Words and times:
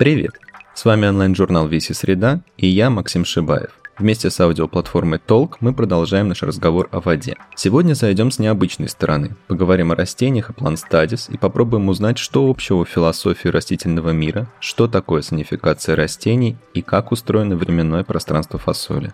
Привет! 0.00 0.40
С 0.72 0.86
вами 0.86 1.08
онлайн-журнал 1.08 1.68
«Виси 1.68 1.92
Среда» 1.92 2.40
и 2.56 2.66
я, 2.66 2.88
Максим 2.88 3.26
Шибаев. 3.26 3.72
Вместе 3.98 4.30
с 4.30 4.40
аудиоплатформой 4.40 5.18
Толк 5.18 5.58
мы 5.60 5.74
продолжаем 5.74 6.28
наш 6.28 6.42
разговор 6.42 6.88
о 6.90 7.00
воде. 7.00 7.36
Сегодня 7.54 7.92
зайдем 7.92 8.30
с 8.30 8.38
необычной 8.38 8.88
стороны, 8.88 9.36
поговорим 9.46 9.92
о 9.92 9.96
растениях 9.96 10.48
и 10.48 10.52
план 10.54 10.78
стадис 10.78 11.28
и 11.28 11.36
попробуем 11.36 11.90
узнать, 11.90 12.16
что 12.16 12.48
общего 12.48 12.86
в 12.86 12.88
философии 12.88 13.48
растительного 13.48 14.08
мира, 14.08 14.50
что 14.58 14.88
такое 14.88 15.20
санификация 15.20 15.96
растений 15.96 16.56
и 16.72 16.80
как 16.80 17.12
устроено 17.12 17.56
временное 17.56 18.02
пространство 18.02 18.58
фасоли. 18.58 19.12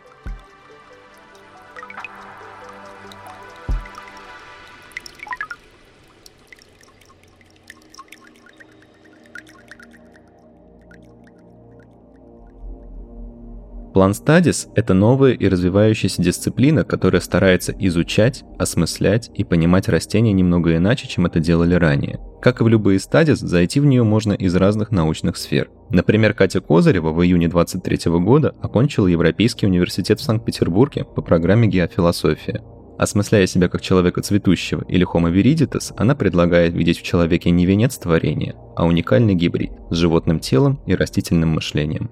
План 13.97 14.13
Стадис– 14.13 14.69
это 14.75 14.93
новая 14.93 15.33
и 15.33 15.49
развивающаяся 15.49 16.21
дисциплина, 16.21 16.85
которая 16.85 17.23
старается 17.23 17.75
изучать, 17.79 18.45
осмыслять 18.59 19.31
и 19.35 19.43
понимать 19.43 19.89
растения 19.89 20.35
немного 20.35 20.77
иначе, 20.77 21.09
чем 21.09 21.25
это 21.25 21.41
делали 21.41 21.77
ранее. 21.77 22.21
Как 22.43 22.61
и 22.61 22.65
в 22.65 22.69
любые 22.69 23.01
Стадис, 23.01 23.39
зайти 23.39 23.81
в 23.81 23.87
нее 23.87 24.03
можно 24.03 24.35
из 24.35 24.55
разных 24.55 24.91
научных 24.91 25.39
сфер. 25.39 25.71
Например, 25.89 26.35
Катя 26.35 26.61
Козырева 26.61 27.11
в 27.11 27.25
июне 27.25 27.49
23 27.49 28.13
года 28.21 28.55
окончила 28.61 29.07
Европейский 29.07 29.65
университет 29.65 30.21
в 30.21 30.25
Санкт-Петербурге 30.25 31.05
по 31.05 31.23
программе 31.23 31.67
геофилософия. 31.67 32.63
Осмысляя 32.99 33.47
себя 33.47 33.71
как 33.71 33.81
человека 33.81 34.21
цветущего 34.21 34.85
или 34.89 35.07
Homo 35.11 35.33
viriditas, 35.33 35.95
она 35.97 36.15
предлагает 36.15 36.75
видеть 36.75 36.99
в 36.99 37.03
человеке 37.03 37.49
не 37.49 37.65
венец 37.65 37.97
творения, 37.97 38.57
а 38.77 38.85
уникальный 38.85 39.35
гибрид 39.35 39.73
с 39.89 39.97
животным 39.97 40.39
телом 40.39 40.83
и 40.85 40.95
растительным 40.95 41.49
мышлением. 41.55 42.11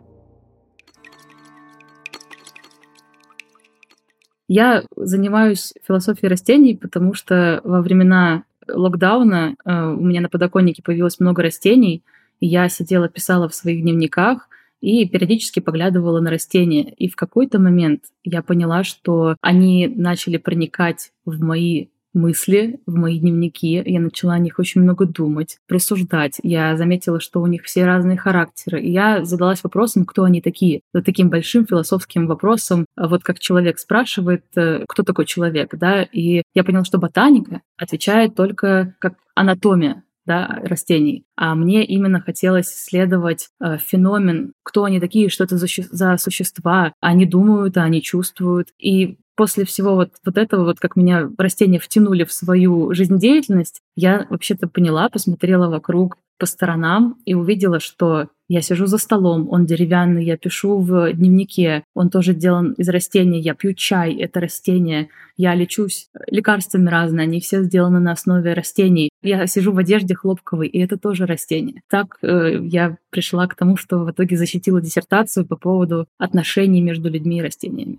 Я 4.49 4.85
занимаюсь 4.97 5.73
философией 5.87 6.29
растений, 6.29 6.77
потому 6.77 7.15
что 7.15 7.61
во 7.65 7.81
времена 7.81 8.45
локдауна 8.69 9.57
э, 9.65 9.87
у 9.87 10.03
меня 10.03 10.21
на 10.21 10.29
подоконнике 10.29 10.83
появилось 10.83 11.21
много 11.21 11.43
растений, 11.43 12.03
и 12.41 12.47
я 12.47 12.69
сидела, 12.69 13.09
писала 13.09 13.49
в 13.49 13.55
своих 13.55 13.83
дневниках 13.83 14.49
и 14.81 15.09
периодически 15.09 15.61
поглядывала 15.61 16.21
на 16.21 16.31
растения. 16.31 16.93
И 16.93 17.09
в 17.09 17.17
какой-то 17.17 17.59
момент 17.59 18.05
я 18.23 18.43
поняла, 18.43 18.85
что 18.85 19.37
они 19.41 19.89
начали 19.89 20.37
проникать 20.37 21.13
в 21.25 21.41
мои 21.43 21.87
мысли 22.15 22.81
в 22.87 22.95
мои 22.95 23.19
дневники. 23.19 23.83
Я 23.85 24.01
начала 24.01 24.35
о 24.35 24.39
них 24.39 24.59
очень 24.59 24.81
много 24.81 25.07
думать, 25.07 25.59
присуждать. 25.67 26.39
Я 26.43 26.77
заметила, 26.77 27.21
что 27.21 27.41
у 27.41 27.47
них 27.47 27.65
все 27.65 27.85
разные 27.85 28.17
характеры. 28.17 28.81
И 28.81 28.91
я 28.91 29.25
задалась 29.25 29.63
вопросом, 29.63 30.05
кто 30.05 30.25
они 30.25 30.41
такие. 30.41 30.81
Вот 30.93 31.05
таким 31.05 31.29
большим 31.29 31.67
философским 31.67 32.27
вопросом, 32.27 32.87
вот 32.97 33.23
как 33.23 33.39
человек 33.39 33.79
спрашивает, 33.79 34.45
э, 34.57 34.85
кто 34.89 35.03
такой 35.03 35.27
человек, 35.27 35.75
да, 35.75 36.03
и 36.03 36.43
я 36.55 36.65
поняла, 36.65 36.85
что 36.85 36.99
ботаника 36.99 37.61
отвечает 37.77 38.35
только 38.35 38.95
как 39.01 39.15
анатомия, 39.35 40.05
да, 40.27 40.61
растений. 40.63 41.25
А 41.37 41.55
мне 41.55 41.85
именно 41.85 42.21
хотелось 42.21 42.69
исследовать 42.69 43.49
э, 43.61 43.79
феномен, 43.79 44.53
кто 44.63 44.85
они 44.85 45.01
такие, 45.01 45.29
что 45.29 45.45
это 45.45 45.59
за, 45.59 45.67
за 45.91 46.17
существа. 46.17 46.93
Они 47.01 47.27
думают, 47.27 47.77
они 47.77 48.03
чувствуют. 48.03 48.69
И 48.79 49.19
после 49.37 49.65
всего 49.65 49.95
вот, 49.95 50.11
вот 50.25 50.39
этого, 50.39 50.65
вот 50.65 50.81
как 50.81 50.97
меня 50.97 51.31
растения 51.39 51.79
втянули 51.79 52.25
в 52.25 52.33
свою 52.33 52.95
жизнедеятельность, 52.95 53.81
я 53.97 54.27
вообще-то 54.31 54.69
поняла, 54.69 55.09
посмотрела 55.09 55.69
вокруг 55.69 56.17
по 56.39 56.47
сторонам 56.47 57.17
и 57.25 57.35
увидела, 57.35 57.81
что 57.81 58.29
я 58.49 58.61
сижу 58.61 58.87
за 58.87 58.99
столом, 58.99 59.49
он 59.51 59.65
деревянный, 59.65 60.25
я 60.25 60.37
пишу 60.37 60.79
в 60.79 61.13
дневнике, 61.13 61.85
он 61.95 62.11
тоже 62.11 62.33
сделан 62.33 62.73
из 62.73 62.89
растения, 62.89 63.39
я 63.39 63.55
пью 63.55 63.73
чай, 63.73 64.15
это 64.17 64.41
растение, 64.41 65.09
я 65.37 65.55
лечусь 65.55 66.09
лекарствами 66.27 66.91
разные, 66.91 67.25
они 67.25 67.41
все 67.41 67.63
сделаны 67.63 68.01
на 68.01 68.13
основе 68.13 68.53
растений. 68.53 69.11
Я 69.23 69.47
сижу 69.47 69.73
в 69.73 69.79
одежде 69.79 70.15
хлопковой, 70.15 70.69
и 70.69 70.79
это 70.79 70.99
тоже 70.99 71.25
растение. 71.25 71.81
Так 71.89 72.19
э, 72.21 72.59
я 72.61 72.99
пришла 73.11 73.47
к 73.47 73.55
тому, 73.55 73.77
что 73.77 74.05
в 74.05 74.11
итоге 74.11 74.37
защитила 74.37 74.83
диссертацию 74.83 75.47
по 75.47 75.57
поводу 75.57 76.07
отношений 76.19 76.83
между 76.83 77.09
людьми 77.09 77.39
и 77.39 77.43
растениями. 77.43 77.99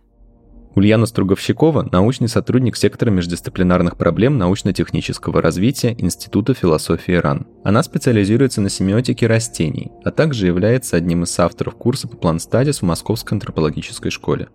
Ульяна 0.75 1.05
Струговщикова– 1.05 1.87
научный 1.93 2.27
сотрудник 2.27 2.75
сектора 2.75 3.09
междисциплинарных 3.09 3.95
проблем 3.95 4.37
научно-технического 4.37 5.41
развития 5.41 5.95
Института 5.97 6.53
философии 6.53 7.13
РАН. 7.13 7.47
Она 7.63 7.81
специализируется 7.81 8.59
на 8.59 8.69
семиотике 8.69 9.25
растений, 9.27 9.93
а 10.03 10.11
также 10.11 10.47
является 10.47 10.97
одним 10.97 11.23
из 11.23 11.39
авторов 11.39 11.75
курса 11.75 12.09
по 12.09 12.17
план 12.17 12.41
стадис 12.41 12.81
в 12.81 12.85
Московской 12.85 13.37
антропологической 13.37 14.11
школе. 14.11 14.49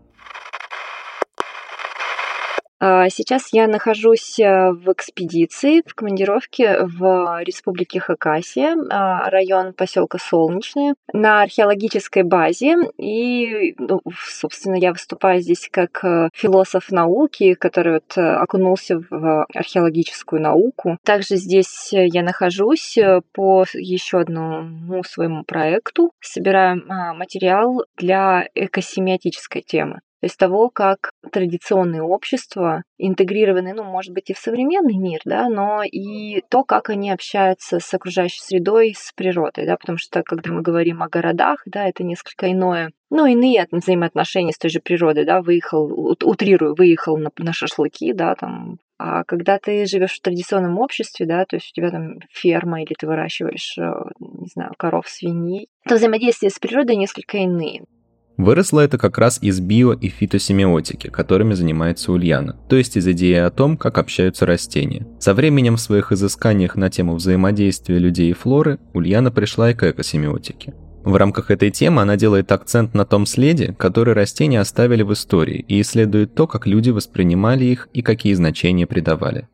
А, 2.83 3.11
сейчас 3.11 3.53
я 3.53 3.69
нахожусь 3.69 4.39
э, 4.39 4.71
в 4.73 4.91
экспедиции, 4.91 5.83
в 5.87 5.95
командировке 5.95 6.79
в 6.81 7.43
республике 7.43 8.01
Хакасия, 8.01 8.75
а, 8.91 9.29
район 9.29 9.75
поселка 9.75 10.17
Солнечный, 10.19 10.95
на 11.13 11.43
археологической 11.43 12.23
базе. 12.23 12.77
И, 12.97 13.75
ну, 13.79 14.01
собственно, 14.27 14.77
я 14.77 14.93
выступаю 14.93 15.43
здесь 15.43 15.69
как 15.71 16.03
э, 16.05 16.31
философ 16.33 16.91
науки, 16.91 17.53
который 17.53 17.95
вот 17.95 18.17
э, 18.17 18.23
окунулся 18.23 19.03
в 19.11 19.45
археологическую 19.55 20.41
науку. 20.41 20.97
Также 21.05 21.37
здесь 21.37 21.91
я 21.93 22.23
нахожусь 22.23 22.97
по 23.35 23.67
еще 23.75 24.21
одному 24.21 25.05
своему 25.05 25.45
проекту. 25.45 26.13
Собираю 26.21 26.83
а, 26.89 27.13
материал 27.13 27.85
для 27.99 28.49
экосемиотической 28.55 29.61
темы 29.61 30.01
то 30.21 30.27
есть 30.27 30.37
того, 30.37 30.69
как 30.69 31.13
традиционные 31.33 32.03
общества 32.03 32.83
интегрированы, 32.99 33.73
ну, 33.73 33.85
может 33.85 34.13
быть, 34.13 34.29
и 34.29 34.35
в 34.35 34.39
современный 34.39 34.99
мир, 34.99 35.21
да, 35.25 35.49
но 35.49 35.83
и 35.83 36.43
то, 36.51 36.63
как 36.63 36.91
они 36.91 37.11
общаются 37.11 37.81
с 37.81 37.95
окружающей 37.95 38.41
средой, 38.43 38.95
с 38.95 39.13
природой, 39.15 39.65
да, 39.65 39.77
потому 39.77 39.97
что, 39.97 40.23
когда 40.23 40.53
мы 40.53 40.61
говорим 40.61 41.03
о 41.03 41.09
городах, 41.09 41.63
да, 41.65 41.89
это 41.89 42.05
несколько 42.05 42.53
иное, 42.53 42.91
ну, 43.09 43.25
иные 43.25 43.67
взаимоотношения 43.71 44.53
с 44.53 44.59
той 44.59 44.71
же 44.71 44.81
природой, 44.81 45.25
да, 45.25 45.41
выехал, 45.41 45.87
утрирую, 46.23 46.75
выехал 46.75 47.17
на, 47.17 47.31
на 47.39 47.53
шашлыки, 47.55 48.13
да, 48.13 48.35
там, 48.35 48.79
а 48.99 49.25
когда 49.25 49.59
ты 49.59 49.87
живешь 49.87 50.13
в 50.13 50.21
традиционном 50.21 50.79
обществе, 50.79 51.25
да, 51.25 51.47
то 51.47 51.57
есть 51.57 51.71
у 51.73 51.75
тебя 51.75 51.91
там 51.91 52.19
ферма 52.31 52.83
или 52.83 52.93
ты 52.93 53.07
выращиваешь, 53.07 53.79
э, 53.79 53.91
не 54.21 54.49
знаю, 54.53 54.75
коров, 54.77 55.09
свиней, 55.09 55.69
то 55.89 55.95
взаимодействие 55.95 56.51
с 56.51 56.59
природой 56.59 56.97
несколько 56.97 57.39
иные. 57.39 57.85
Выросло 58.41 58.81
это 58.81 58.97
как 58.97 59.19
раз 59.19 59.39
из 59.43 59.61
био- 59.61 59.99
и 60.01 60.09
фитосемиотики, 60.09 61.09
которыми 61.09 61.53
занимается 61.53 62.11
Ульяна, 62.11 62.57
то 62.71 62.77
есть 62.77 62.97
из 62.97 63.07
идеи 63.07 63.35
о 63.35 63.51
том, 63.51 63.77
как 63.77 63.99
общаются 63.99 64.47
растения. 64.47 65.07
Со 65.19 65.35
временем 65.35 65.77
в 65.77 65.81
своих 65.81 66.11
изысканиях 66.11 66.75
на 66.75 66.89
тему 66.89 67.17
взаимодействия 67.17 67.99
людей 67.99 68.31
и 68.31 68.33
флоры 68.33 68.79
Ульяна 68.95 69.31
пришла 69.31 69.71
и 69.71 69.75
к 69.75 69.83
экосемиотике. 69.83 70.73
В 71.05 71.17
рамках 71.17 71.51
этой 71.51 71.71
темы 71.71 72.01
она 72.01 72.17
делает 72.17 72.51
акцент 72.51 72.95
на 72.95 73.05
том 73.05 73.27
следе, 73.27 73.75
который 73.79 74.15
растения 74.15 74.61
оставили 74.61 75.03
в 75.03 75.13
истории, 75.13 75.63
и 75.69 75.79
исследует 75.83 76.35
то, 76.35 76.47
как 76.47 76.67
люди 76.67 76.89
воспринимали 76.89 77.65
их 77.67 77.89
и 77.93 78.01
какие 78.01 78.33
значения 78.33 78.87
придавали. 78.87 79.49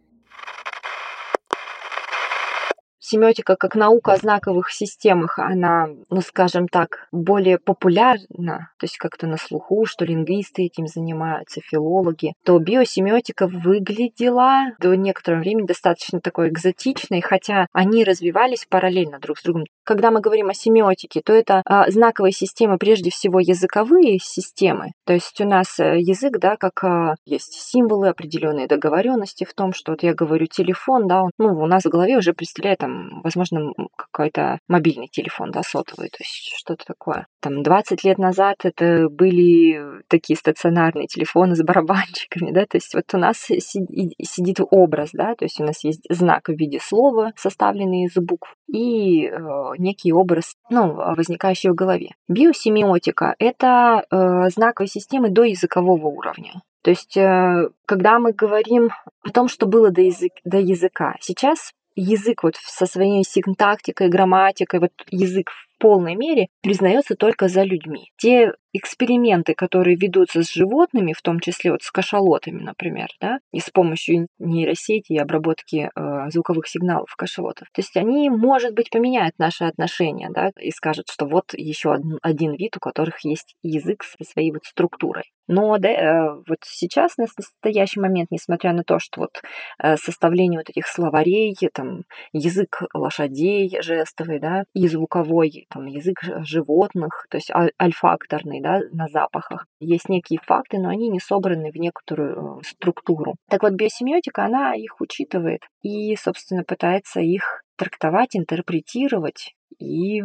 Семиотика 3.07 3.57
как 3.57 3.75
наука 3.75 4.13
о 4.13 4.17
знаковых 4.17 4.71
системах, 4.71 5.39
она, 5.39 5.89
ну 6.11 6.21
скажем 6.21 6.69
так, 6.69 7.09
более 7.13 7.59
популярна, 7.59 8.71
то 8.79 8.85
есть 8.85 8.99
как-то 8.99 9.27
на 9.27 9.37
слуху, 9.37 9.87
что 9.87 10.05
лингвисты 10.05 10.65
этим 10.65 10.87
занимаются, 10.87 11.61
филологи, 11.61 12.35
то 12.45 12.59
биосемиотика 12.59 13.47
выглядела 13.47 14.73
до 14.81 14.95
некоторого 14.95 15.41
времени 15.41 15.67
достаточно 15.67 16.21
такой 16.21 16.49
экзотичной, 16.49 17.21
хотя 17.21 17.67
они 17.73 18.05
развивались 18.05 18.67
параллельно 18.69 19.19
друг 19.21 19.39
с 19.39 19.43
другом. 19.43 19.65
Когда 19.85 20.11
мы 20.11 20.21
говорим 20.21 20.49
о 20.49 20.55
семиотике, 20.55 21.21
то 21.25 21.33
это 21.33 21.63
а, 21.65 21.89
знаковые 21.91 22.33
системы, 22.33 22.77
прежде 22.77 23.11
всего 23.11 23.39
языковые 23.39 24.19
системы. 24.21 24.91
То 25.05 25.13
есть 25.13 25.41
у 25.41 25.45
нас 25.45 25.79
э, 25.79 26.01
язык, 26.01 26.39
да, 26.39 26.57
как 26.57 26.83
а, 26.83 27.15
есть 27.25 27.53
символы, 27.53 28.09
определенные 28.09 28.67
договоренности 28.67 29.45
в 29.45 29.55
том, 29.55 29.73
что 29.73 29.93
вот 29.93 30.03
я 30.03 30.13
говорю 30.13 30.47
телефон, 30.47 31.07
да, 31.07 31.23
он, 31.23 31.31
ну, 31.39 31.63
у 31.63 31.67
нас 31.67 31.85
в 31.85 31.89
голове 31.89 32.17
уже 32.17 32.33
представляет 32.33 32.81
там 32.81 32.96
возможно, 33.23 33.73
какой-то 33.97 34.59
мобильный 34.69 35.09
телефон, 35.09 35.51
да, 35.51 35.63
сотовый, 35.63 36.09
то 36.09 36.19
есть 36.21 36.53
что-то 36.57 36.85
такое. 36.85 37.27
Там 37.41 37.63
20 37.63 38.05
лет 38.05 38.19
назад 38.19 38.57
это 38.65 39.09
были 39.09 40.03
такие 40.09 40.37
стационарные 40.37 41.07
телефоны 41.07 41.55
с 41.55 41.63
барабанчиками, 41.63 42.51
да, 42.53 42.67
то 42.67 42.77
есть 42.77 42.95
вот 42.95 43.05
у 43.13 43.19
нас 43.19 43.39
сидит 43.39 44.59
образ, 44.71 45.11
да, 45.13 45.35
то 45.35 45.45
есть 45.45 45.61
у 45.61 45.65
нас 45.65 45.85
есть 45.85 46.03
знак 46.09 46.49
в 46.49 46.53
виде 46.53 46.79
слова, 46.81 47.33
составленный 47.37 48.05
из 48.05 48.15
букв, 48.15 48.55
и 48.69 49.27
э, 49.27 49.39
некий 49.79 50.13
образ, 50.13 50.57
ну, 50.71 50.95
возникающий 50.95 51.71
в 51.71 51.75
голове. 51.75 52.11
Биосемиотика— 52.29 53.35
это 53.39 54.05
э, 54.11 54.49
знаковые 54.51 54.89
системы 54.89 55.31
до 55.31 55.45
языкового 55.45 56.07
уровня. 56.07 56.63
То 56.83 56.91
есть, 56.91 57.17
э, 57.17 57.69
когда 57.85 58.19
мы 58.19 58.33
говорим 58.33 58.91
о 59.23 59.31
том, 59.31 59.49
что 59.49 59.67
было 59.67 59.91
до, 59.91 60.03
язык, 60.03 60.33
до 60.45 60.59
языка, 60.59 61.17
сейчас 61.21 61.73
язык 61.97 62.43
вот 62.43 62.57
со 62.57 62.87
своей 62.87 63.25
синтактикой, 63.25 64.09
грамматикой, 64.09 64.81
вот 64.81 64.93
язык 65.11 65.51
в 65.51 65.79
полной 65.79 66.15
мере 66.15 66.49
признается 66.63 67.17
только 67.17 67.49
за 67.49 67.63
людьми. 67.63 68.13
Те 68.17 68.53
эксперименты, 68.73 69.55
которые 69.55 69.97
ведутся 69.97 70.43
с 70.43 70.53
животными, 70.53 71.13
в 71.13 71.23
том 71.23 71.41
числе 71.41 71.73
вот 71.73 71.83
с 71.83 71.91
кашалотами, 71.91 72.63
например, 72.63 73.09
да, 73.21 73.39
и 73.53 73.61
с 73.61 73.71
помощью 73.71 74.29
нейросети 74.39 75.13
и 75.13 75.19
обработки 75.19 75.91
э, 75.95 76.31
звуковых 76.31 76.69
сигналов 76.69 77.15
кашалотов. 77.17 77.69
То 77.73 77.81
есть 77.81 77.97
они, 77.97 78.29
может 78.31 78.75
быть, 78.75 78.91
поменяют 78.91 79.39
наши 79.39 79.65
отношения, 79.65 80.29
да, 80.31 80.51
и 80.61 80.71
скажут, 80.71 81.07
что 81.11 81.27
вот 81.27 81.55
еще 81.55 81.93
один, 81.93 82.19
один 82.23 82.55
вид, 82.55 82.77
у 82.77 82.81
которых 82.81 83.25
есть 83.25 83.55
язык 83.63 84.05
со 84.05 84.25
своей 84.25 84.53
вот 84.53 84.65
структурой. 84.65 85.25
Но 85.49 85.79
да, 85.79 85.89
э, 85.89 86.35
вот 86.49 86.59
сейчас, 86.65 87.17
на 87.17 87.27
настоящий 87.37 88.01
момент, 88.01 88.31
несмотря 88.31 88.73
на 88.73 88.83
то, 88.83 88.99
что 88.99 89.23
вот 89.23 89.43
э, 89.83 89.97
составление 89.97 90.59
вот 90.59 90.71
этих 90.71 90.87
словарей, 90.89 91.57
там, 91.73 92.03
язык 92.33 92.83
лошадей 92.93 93.79
жестовый, 93.81 94.41
да, 94.41 94.65
и 94.75 94.89
звуковой, 94.89 95.67
там, 95.71 95.87
язык 95.87 96.21
животных, 96.41 97.27
то 97.31 97.37
есть 97.37 97.51
аль- 97.51 97.73
альфакторный, 97.81 98.56
да, 98.61 98.81
на 98.93 99.09
запахах. 99.09 99.67
Есть 99.81 100.09
некие 100.09 100.41
факты, 100.43 100.79
но 100.79 100.89
они 100.89 101.09
не 101.09 101.21
собраны 101.21 101.71
в 101.71 101.77
некоторую 101.77 102.59
э, 102.59 102.63
структуру. 102.65 103.35
Так 103.49 103.63
вот, 103.63 103.73
биосемиотика, 103.73 104.45
она 104.45 104.75
их 104.75 105.01
учитывает 105.01 105.63
и, 105.83 106.17
собственно, 106.17 106.65
пытается 106.65 107.21
их 107.21 107.63
трактовать, 107.77 108.35
интерпретировать 108.35 109.55
и 109.79 110.23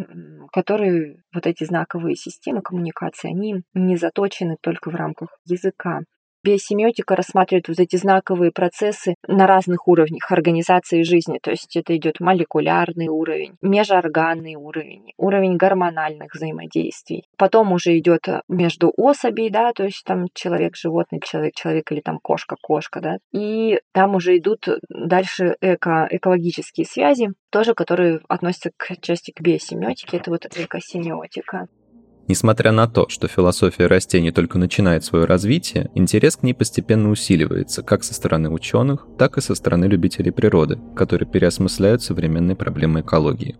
которые 0.51 1.18
вот 1.33 1.45
эти 1.45 1.63
знаковые 1.63 2.16
системы 2.16 2.62
коммуникации, 2.62 3.30
они 3.30 3.63
не 3.74 3.98
заточены 3.98 4.57
только 4.62 4.89
в 4.89 4.95
рамках 4.95 5.38
языка. 5.45 6.01
Биосемиотика 6.44 7.16
рассматривает 7.16 7.68
вот 7.68 7.80
эти 7.80 7.96
знаковые 7.96 8.52
процессы 8.52 9.16
на 9.28 9.46
разных 9.46 9.88
уровнях 9.88 10.32
организации 10.32 11.04
жизни. 11.04 11.40
То 11.42 11.52
есть 11.52 11.76
это 11.76 11.96
идет 11.96 12.20
молекулярный 12.20 13.08
уровень, 13.08 13.56
межорганный 13.62 14.56
уровень, 14.56 15.14
уровень 15.18 15.58
гормональных 15.58 16.34
взаимодействий. 16.34 17.26
Потом 17.38 17.72
уже 17.74 17.98
идет 17.98 18.28
между 18.48 18.92
особей, 18.98 19.50
да, 19.50 19.72
то 19.74 19.84
есть 19.84 20.04
там 20.04 20.26
человек, 20.34 20.76
животный, 20.76 21.20
человек, 21.24 21.54
человек 21.56 21.92
или 21.92 22.02
там 22.02 22.20
кошка, 22.20 22.56
кошка, 22.60 23.02
да. 23.02 23.18
И 23.32 23.80
там 23.92 24.16
уже 24.16 24.38
идут 24.38 24.68
дальше 24.90 25.56
эко, 25.62 26.08
экологические 26.10 26.86
связи, 26.86 27.30
тоже 27.52 27.74
которые 27.76 28.22
относятся 28.28 28.72
к 28.76 29.00
части 29.02 29.32
к 29.32 29.42
биосемиотике. 29.42 30.18
Это 30.18 30.32
вот 30.32 30.46
экосемиотика. 30.46 31.68
Несмотря 32.31 32.72
на 32.72 32.88
то, 32.88 33.10
что 33.10 33.28
философия 33.28 33.88
растений 33.88 34.31
только 34.31 34.57
начинает 34.57 35.04
свое 35.04 35.25
развитие, 35.25 35.92
интерес 35.95 36.38
к 36.38 36.44
ней 36.44 36.54
постепенно 36.54 37.10
усиливается 37.10 37.83
как 37.83 38.06
со 38.06 38.13
стороны 38.13 38.50
ученых, 38.50 39.06
так 39.18 39.38
и 39.38 39.42
со 39.42 39.54
стороны 39.54 39.83
любителей 39.83 40.31
природы, 40.31 40.80
которые 40.95 41.30
переосмысляют 41.30 42.01
современные 42.01 42.56
проблемы 42.56 43.01
экологии. 43.01 43.57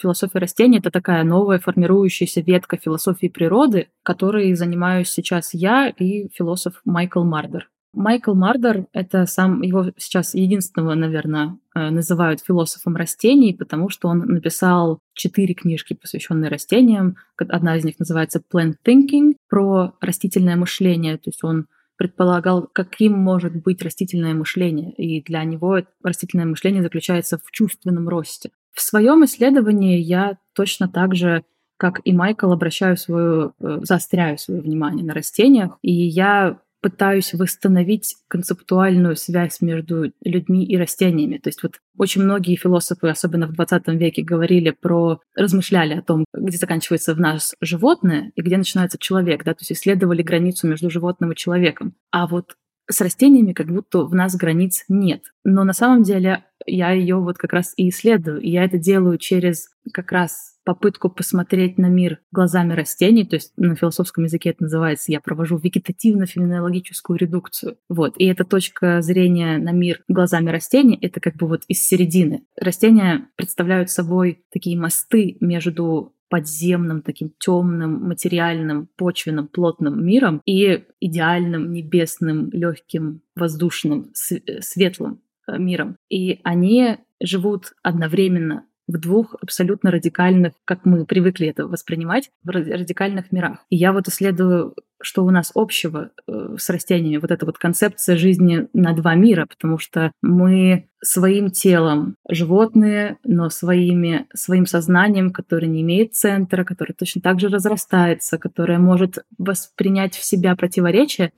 Философия 0.00 0.38
растений— 0.38 0.78
это 0.78 0.92
такая 0.92 1.24
новая 1.24 1.58
формирующаяся 1.58 2.40
ветка 2.40 2.76
философии 2.76 3.26
природы, 3.26 3.88
которой 4.04 4.54
занимаюсь 4.54 5.10
сейчас 5.10 5.54
я 5.54 5.88
и 5.88 6.28
философ 6.32 6.80
Майкл 6.84 7.24
Мардер. 7.24 7.68
Майкл 7.94 8.34
Мардер— 8.34 8.86
это 8.92 9.26
сам, 9.26 9.62
его 9.62 9.86
сейчас 9.96 10.34
единственного, 10.34 10.94
наверное, 10.94 11.58
э, 11.74 11.90
называют 11.90 12.40
философом 12.40 12.96
растений, 12.96 13.54
потому 13.54 13.88
что 13.88 14.08
он 14.08 14.18
написал 14.20 15.00
четыре 15.14 15.54
книжки, 15.54 15.94
посвященные 15.94 16.50
растениям. 16.50 17.16
Одна 17.36 17.76
из 17.76 17.84
них 17.84 17.98
называется 17.98 18.42
Plant 18.52 18.76
Thinking, 18.84 19.34
про 19.48 19.94
растительное 20.00 20.56
мышление. 20.56 21.16
То 21.16 21.28
есть 21.28 21.42
он 21.44 21.66
предполагал, 21.96 22.68
каким 22.72 23.12
может 23.12 23.54
быть 23.54 23.82
растительное 23.82 24.34
мышление. 24.34 24.92
И 24.92 25.22
для 25.22 25.44
него 25.44 25.82
растительное 26.02 26.46
мышление 26.46 26.82
заключается 26.82 27.38
в 27.38 27.50
чувственном 27.50 28.08
росте. 28.08 28.50
В 28.72 28.80
своем 28.80 29.24
исследовании 29.24 29.98
я 29.98 30.38
точно 30.54 30.88
так 30.88 31.14
же 31.14 31.44
как 31.76 32.00
и 32.04 32.12
Майкл, 32.12 32.52
обращаю 32.52 32.96
свою, 32.96 33.52
э, 33.60 33.80
заостряю 33.82 34.38
свое 34.38 34.60
внимание 34.60 35.04
на 35.04 35.12
растениях. 35.12 35.76
И 35.82 35.92
я 35.92 36.60
пытаюсь 36.84 37.32
восстановить 37.32 38.14
концептуальную 38.28 39.16
связь 39.16 39.62
между 39.62 40.12
людьми 40.22 40.66
и 40.66 40.76
растениями. 40.76 41.38
То 41.38 41.48
есть 41.48 41.62
вот 41.62 41.80
очень 41.96 42.22
многие 42.22 42.56
философы, 42.56 43.08
особенно 43.08 43.46
в 43.46 43.54
20 43.54 43.88
веке, 43.88 44.22
говорили 44.22 44.68
про, 44.68 45.18
размышляли 45.34 45.94
о 45.94 46.02
том, 46.02 46.26
где 46.34 46.58
заканчивается 46.58 47.14
в 47.14 47.20
нас 47.20 47.54
животное 47.62 48.32
и 48.34 48.42
где 48.42 48.58
начинается 48.58 48.98
человек, 48.98 49.44
да, 49.44 49.54
то 49.54 49.62
есть 49.62 49.72
исследовали 49.72 50.20
границу 50.20 50.66
между 50.66 50.90
животным 50.90 51.32
и 51.32 51.36
человеком. 51.36 51.94
А 52.10 52.26
вот 52.26 52.54
с 52.90 53.00
растениями 53.00 53.54
как 53.54 53.68
будто 53.68 54.00
в 54.04 54.14
нас 54.14 54.36
границ 54.36 54.84
нет. 54.90 55.22
Но 55.42 55.64
на 55.64 55.72
самом 55.72 56.02
деле 56.02 56.44
я 56.66 56.90
ее 56.90 57.16
вот 57.16 57.38
как 57.38 57.54
раз 57.54 57.72
и 57.78 57.88
исследую. 57.88 58.42
И 58.42 58.50
я 58.50 58.64
это 58.64 58.76
делаю 58.76 59.16
через 59.16 59.70
как 59.90 60.12
раз 60.12 60.53
попытку 60.64 61.10
посмотреть 61.10 61.78
на 61.78 61.86
мир 61.86 62.20
глазами 62.32 62.72
растений, 62.72 63.24
то 63.24 63.36
есть 63.36 63.52
на 63.56 63.76
философском 63.76 64.24
языке 64.24 64.50
это 64.50 64.64
называется, 64.64 65.12
я 65.12 65.20
провожу 65.20 65.58
вегетативно-феноменологическую 65.58 67.16
редукцию. 67.16 67.76
Вот. 67.88 68.14
И 68.18 68.26
эта 68.26 68.44
точка 68.44 69.02
зрения 69.02 69.58
на 69.58 69.72
мир 69.72 70.02
глазами 70.08 70.50
растений, 70.50 70.98
это 71.00 71.20
как 71.20 71.36
бы 71.36 71.46
вот 71.46 71.62
из 71.68 71.86
середины. 71.86 72.44
Растения 72.58 73.28
представляют 73.36 73.90
собой 73.90 74.44
такие 74.50 74.78
мосты 74.78 75.36
между 75.40 76.14
подземным, 76.28 77.02
таким 77.02 77.32
темным, 77.38 78.08
материальным, 78.08 78.88
почвенным, 78.96 79.46
плотным 79.46 80.04
миром 80.04 80.42
и 80.46 80.84
идеальным, 80.98 81.70
небесным, 81.70 82.50
легким, 82.50 83.20
воздушным, 83.36 84.10
светлым 84.14 85.20
э, 85.46 85.58
миром. 85.58 85.96
И 86.08 86.40
они 86.42 86.96
живут 87.20 87.74
одновременно 87.82 88.66
в 88.86 88.98
двух 88.98 89.34
абсолютно 89.40 89.90
радикальных, 89.90 90.52
как 90.64 90.84
мы 90.84 91.04
привыкли 91.06 91.48
это 91.48 91.66
воспринимать, 91.66 92.30
в 92.42 92.50
радикальных 92.50 93.32
мирах. 93.32 93.58
И 93.70 93.76
я 93.76 93.92
вот 93.92 94.08
исследую, 94.08 94.74
что 95.00 95.24
у 95.24 95.30
нас 95.30 95.52
общего 95.54 96.10
э, 96.26 96.56
с 96.58 96.68
растениями, 96.70 97.20
вот 97.20 97.30
эта 97.30 97.46
вот 97.46 97.58
концепция 97.58 98.16
жизни 98.16 98.68
на 98.72 98.92
два 98.92 99.14
мира, 99.14 99.46
потому 99.46 99.78
что 99.78 100.12
мы 100.22 100.88
своим 101.02 101.50
телом 101.50 102.16
животные, 102.28 103.18
но 103.24 103.50
своими, 103.50 104.26
своим 104.34 104.66
сознанием, 104.66 105.30
которое 105.30 105.66
не 105.66 105.82
имеет 105.82 106.14
центра, 106.14 106.64
которое 106.64 106.94
точно 106.94 107.20
так 107.20 107.40
же 107.40 107.48
разрастается, 107.48 108.38
которое 108.38 108.78
может 108.78 109.24
воспринять 109.38 110.14
в 110.14 110.24
себя 110.24 110.56
противоречия, 110.56 111.32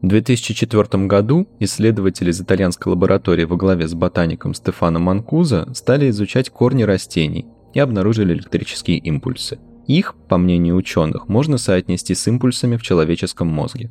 в 0.00 0.06
2004 0.06 1.06
году 1.06 1.48
исследователи 1.58 2.30
из 2.30 2.40
итальянской 2.40 2.90
лаборатории 2.90 3.44
во 3.44 3.56
главе 3.56 3.88
с 3.88 3.94
ботаником 3.94 4.54
Стефано 4.54 5.00
Манкуза 5.00 5.68
стали 5.74 6.08
изучать 6.10 6.50
корни 6.50 6.84
растений 6.84 7.46
и 7.74 7.80
обнаружили 7.80 8.32
электрические 8.32 8.98
импульсы. 8.98 9.58
Их, 9.88 10.14
по 10.28 10.38
мнению 10.38 10.76
ученых, 10.76 11.28
можно 11.28 11.58
соотнести 11.58 12.14
с 12.14 12.28
импульсами 12.28 12.76
в 12.76 12.82
человеческом 12.82 13.48
мозге. 13.48 13.90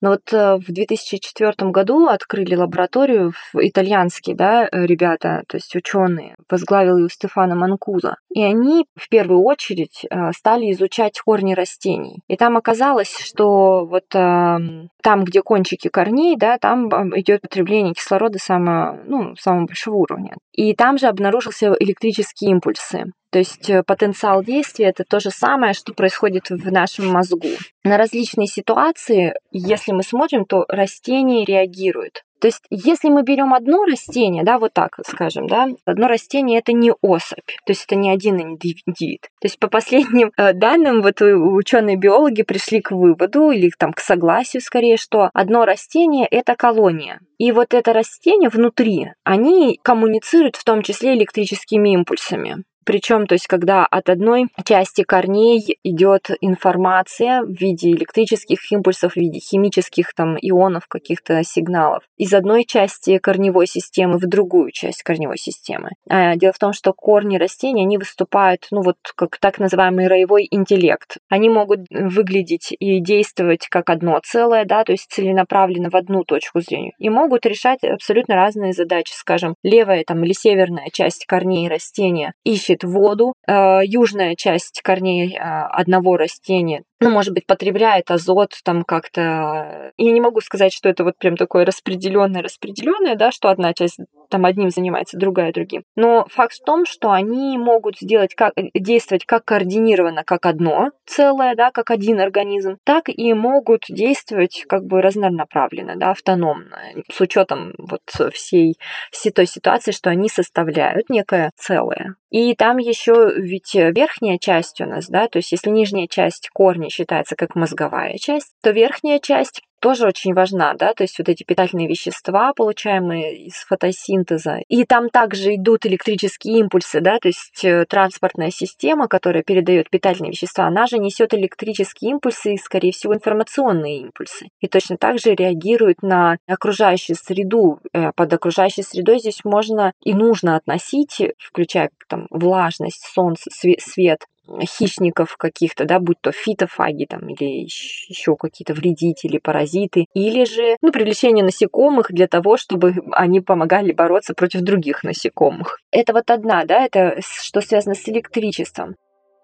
Но 0.00 0.10
вот 0.10 0.32
э, 0.32 0.56
в 0.56 0.72
2004 0.72 1.70
году 1.70 2.06
открыли 2.06 2.54
лабораторию 2.54 3.32
итальянские 3.54 4.36
да, 4.36 4.68
э, 4.70 4.86
ребята, 4.86 5.42
то 5.48 5.56
есть 5.56 5.74
ученые, 5.74 6.36
возглавил 6.48 6.98
ее 6.98 7.08
Стефано 7.08 7.56
Манкуза. 7.56 8.16
И 8.32 8.42
они 8.42 8.86
в 8.94 9.08
первую 9.08 9.42
очередь 9.42 10.04
э, 10.08 10.32
стали 10.32 10.70
изучать 10.72 11.20
корни 11.20 11.54
растений. 11.54 12.20
И 12.28 12.36
там 12.36 12.56
оказалось, 12.56 13.16
что 13.18 13.86
вот 13.86 14.04
эм, 14.14 14.90
там, 15.02 15.24
где 15.24 15.42
кончики 15.42 15.88
корней, 15.88 16.36
да, 16.36 16.58
там 16.58 16.88
идет 17.18 17.42
потребление 17.42 17.94
кислорода 17.94 18.38
самого, 18.38 19.00
ну, 19.04 19.34
самого 19.36 19.66
большого 19.66 19.96
уровня. 19.96 20.36
И 20.52 20.74
там 20.74 20.98
же 20.98 21.06
обнаружился 21.06 21.74
электрические 21.78 22.50
импульсы. 22.50 23.06
То 23.30 23.38
есть 23.38 23.68
э, 23.68 23.82
потенциал 23.82 24.42
действия 24.42 24.86
это 24.86 25.04
то 25.04 25.20
же 25.20 25.30
самое, 25.30 25.74
что 25.74 25.92
происходит 25.92 26.48
в 26.50 26.72
нашем 26.72 27.08
мозгу. 27.08 27.48
На 27.84 27.98
различные 27.98 28.46
ситуации, 28.46 29.34
если 29.50 29.92
мы 29.92 30.02
смотрим, 30.02 30.44
то 30.46 30.64
растения 30.68 31.44
реагируют. 31.44 32.24
То 32.40 32.46
есть, 32.46 32.62
если 32.70 33.08
мы 33.08 33.24
берем 33.24 33.52
одно 33.52 33.84
растение, 33.84 34.44
да, 34.44 34.58
вот 34.58 34.72
так 34.72 34.96
скажем, 35.04 35.48
да, 35.48 35.66
одно 35.84 36.06
растение 36.06 36.60
это 36.60 36.72
не 36.72 36.92
особь, 37.02 37.46
то 37.64 37.72
есть 37.72 37.84
это 37.84 37.96
не 37.96 38.10
один 38.10 38.40
индивид. 38.40 39.22
То 39.40 39.46
есть, 39.46 39.58
по 39.58 39.68
последним 39.68 40.30
э, 40.36 40.52
данным, 40.52 41.02
вот 41.02 41.20
ученые-биологи 41.20 42.42
пришли 42.42 42.80
к 42.80 42.92
выводу 42.92 43.50
или 43.50 43.70
там 43.76 43.92
к 43.92 44.00
согласию 44.00 44.62
скорее, 44.62 44.96
что 44.96 45.30
одно 45.34 45.64
растение 45.64 46.26
это 46.30 46.54
колония. 46.54 47.20
И 47.38 47.52
вот 47.52 47.74
это 47.74 47.92
растение 47.92 48.48
внутри, 48.48 49.12
они 49.24 49.78
коммуницируют 49.82 50.56
в 50.56 50.64
том 50.64 50.82
числе 50.82 51.14
электрическими 51.14 51.90
импульсами. 51.90 52.64
Причем, 52.88 53.26
то 53.26 53.34
есть, 53.34 53.46
когда 53.46 53.84
от 53.84 54.08
одной 54.08 54.46
части 54.64 55.02
корней 55.02 55.78
идет 55.84 56.30
информация 56.40 57.42
в 57.42 57.50
виде 57.50 57.90
электрических 57.90 58.72
импульсов, 58.72 59.12
в 59.12 59.16
виде 59.16 59.40
химических 59.40 60.14
там 60.14 60.38
ионов, 60.40 60.86
каких-то 60.88 61.42
сигналов, 61.44 62.02
из 62.16 62.32
одной 62.32 62.64
части 62.64 63.18
корневой 63.18 63.66
системы 63.66 64.16
в 64.16 64.22
другую 64.26 64.70
часть 64.72 65.02
корневой 65.02 65.36
системы. 65.36 65.90
А 66.08 66.34
дело 66.36 66.54
в 66.54 66.58
том, 66.58 66.72
что 66.72 66.94
корни 66.94 67.36
растений, 67.36 67.82
они 67.82 67.98
выступают, 67.98 68.66
ну 68.70 68.80
вот, 68.80 68.96
как 69.14 69.36
так 69.36 69.58
называемый 69.58 70.06
роевой 70.06 70.48
интеллект. 70.50 71.18
Они 71.28 71.50
могут 71.50 71.80
выглядеть 71.90 72.74
и 72.78 73.00
действовать 73.00 73.66
как 73.68 73.90
одно 73.90 74.18
целое, 74.24 74.64
да, 74.64 74.84
то 74.84 74.92
есть 74.92 75.10
целенаправленно 75.10 75.90
в 75.90 75.94
одну 75.94 76.24
точку 76.24 76.62
зрения, 76.62 76.92
и 76.96 77.10
могут 77.10 77.44
решать 77.44 77.84
абсолютно 77.84 78.34
разные 78.34 78.72
задачи. 78.72 79.12
Скажем, 79.12 79.56
левая 79.62 80.04
там 80.06 80.24
или 80.24 80.32
северная 80.32 80.88
часть 80.90 81.26
корней 81.26 81.68
растения 81.68 82.32
ищет 82.44 82.77
воду, 82.84 83.34
южная 83.50 84.34
часть 84.36 84.80
корней 84.82 85.36
э, 85.36 85.40
одного 85.40 86.16
растения 86.16 86.82
ну, 87.00 87.10
может 87.10 87.32
быть, 87.32 87.46
потребляет 87.46 88.10
азот 88.10 88.54
там 88.64 88.82
как-то. 88.82 89.92
Я 89.96 90.12
не 90.12 90.20
могу 90.20 90.40
сказать, 90.40 90.72
что 90.72 90.88
это 90.88 91.04
вот 91.04 91.16
прям 91.16 91.36
такое 91.36 91.64
распределенное, 91.64 92.42
распределенное, 92.42 93.14
да, 93.14 93.30
что 93.30 93.50
одна 93.50 93.72
часть 93.72 93.98
там 94.30 94.44
одним 94.44 94.70
занимается, 94.70 95.16
другая 95.16 95.52
другим. 95.52 95.84
Но 95.96 96.26
факт 96.28 96.54
в 96.54 96.64
том, 96.64 96.84
что 96.84 97.12
они 97.12 97.56
могут 97.56 97.98
сделать 97.98 98.34
как, 98.34 98.52
действовать 98.74 99.24
как 99.24 99.44
координированно, 99.44 100.24
как 100.24 100.44
одно 100.44 100.90
целое, 101.06 101.54
да, 101.54 101.70
как 101.70 101.90
один 101.90 102.20
организм, 102.20 102.76
так 102.84 103.04
и 103.08 103.32
могут 103.32 103.84
действовать 103.88 104.64
как 104.68 104.84
бы 104.84 105.00
разнонаправленно, 105.00 105.94
да, 105.96 106.10
автономно, 106.10 106.78
с 107.10 107.20
учетом 107.20 107.74
вот 107.78 108.02
всей, 108.32 108.74
всей 109.12 109.30
той 109.30 109.46
ситуации, 109.46 109.92
что 109.92 110.10
они 110.10 110.28
составляют 110.28 111.08
некое 111.08 111.52
целое. 111.56 112.16
И 112.30 112.54
там 112.54 112.76
еще 112.76 113.37
ведь 113.38 113.74
верхняя 113.74 114.38
часть 114.38 114.80
у 114.80 114.86
нас, 114.86 115.08
да, 115.08 115.28
то 115.28 115.38
есть 115.38 115.52
если 115.52 115.70
нижняя 115.70 116.06
часть 116.06 116.50
корня 116.52 116.90
считается 116.90 117.36
как 117.36 117.54
мозговая 117.54 118.16
часть, 118.18 118.52
то 118.62 118.70
верхняя 118.70 119.18
часть 119.18 119.62
тоже 119.80 120.06
очень 120.06 120.34
важна, 120.34 120.74
да, 120.74 120.94
то 120.94 121.04
есть 121.04 121.18
вот 121.18 121.28
эти 121.28 121.44
питательные 121.44 121.88
вещества, 121.88 122.52
получаемые 122.54 123.46
из 123.46 123.54
фотосинтеза. 123.54 124.58
И 124.68 124.84
там 124.84 125.08
также 125.08 125.54
идут 125.54 125.86
электрические 125.86 126.58
импульсы, 126.60 127.00
да, 127.00 127.18
то 127.18 127.28
есть 127.28 127.64
э, 127.64 127.84
транспортная 127.86 128.50
система, 128.50 129.08
которая 129.08 129.42
передает 129.42 129.90
питательные 129.90 130.32
вещества, 130.32 130.66
она 130.66 130.86
же 130.86 130.98
несет 130.98 131.34
электрические 131.34 132.12
импульсы 132.12 132.54
и, 132.54 132.58
скорее 132.58 132.92
всего, 132.92 133.14
информационные 133.14 134.00
импульсы. 134.00 134.48
И 134.60 134.68
точно 134.68 134.96
так 134.96 135.18
же 135.18 135.34
реагирует 135.34 136.02
на 136.02 136.38
окружающую 136.46 137.16
среду. 137.16 137.80
Э, 137.92 138.12
под 138.14 138.32
окружающей 138.32 138.82
средой 138.82 139.18
здесь 139.18 139.44
можно 139.44 139.92
и 140.02 140.14
нужно 140.14 140.56
относить, 140.56 141.20
включая 141.38 141.90
там 142.08 142.26
влажность, 142.30 143.04
солнце, 143.12 143.50
свет, 143.78 144.24
хищников 144.62 145.36
каких-то, 145.36 145.84
да, 145.84 145.98
будь 146.00 146.20
то 146.20 146.32
фитофаги 146.32 147.04
там 147.04 147.28
или 147.28 147.64
еще 147.64 148.36
какие-то 148.36 148.74
вредители, 148.74 149.38
паразиты, 149.38 150.06
или 150.14 150.44
же 150.44 150.76
ну, 150.80 150.92
привлечение 150.92 151.44
насекомых 151.44 152.12
для 152.12 152.26
того, 152.26 152.56
чтобы 152.56 152.94
они 153.12 153.40
помогали 153.40 153.92
бороться 153.92 154.34
против 154.34 154.62
других 154.62 155.04
насекомых. 155.04 155.78
Это 155.90 156.12
вот 156.12 156.30
одна, 156.30 156.64
да, 156.64 156.84
это 156.84 157.20
что 157.20 157.60
связано 157.60 157.94
с 157.94 158.08
электричеством. 158.08 158.96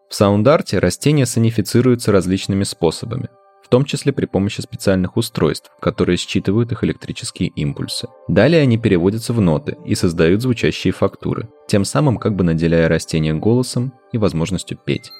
В 0.08 0.14
sound 0.14 0.50
art 0.50 0.71
е 0.71 0.78
растения 0.78 1.26
сонифицируются 1.26 2.12
различными 2.12 2.64
способами 2.64 3.28
в 3.64 3.68
том 3.68 3.84
числе 3.84 4.12
при 4.12 4.26
помощи 4.26 4.60
специальных 4.60 5.16
устройств, 5.16 5.70
которые 5.80 6.18
считывают 6.18 6.70
их 6.70 6.84
электрические 6.84 7.48
импульсы. 7.48 8.08
Далее 8.28 8.62
они 8.62 8.78
переводятся 8.78 9.32
в 9.32 9.40
ноты 9.40 9.76
и 9.84 9.94
создают 9.94 10.42
звучащие 10.42 10.92
фактуры, 10.92 11.48
тем 11.66 11.84
самым 11.84 12.18
как 12.18 12.36
бы 12.36 12.44
наделяя 12.44 12.88
растение 12.88 13.34
голосом 13.34 13.92
и 14.12 14.18
возможностью 14.18 14.78
петь. 14.84 15.10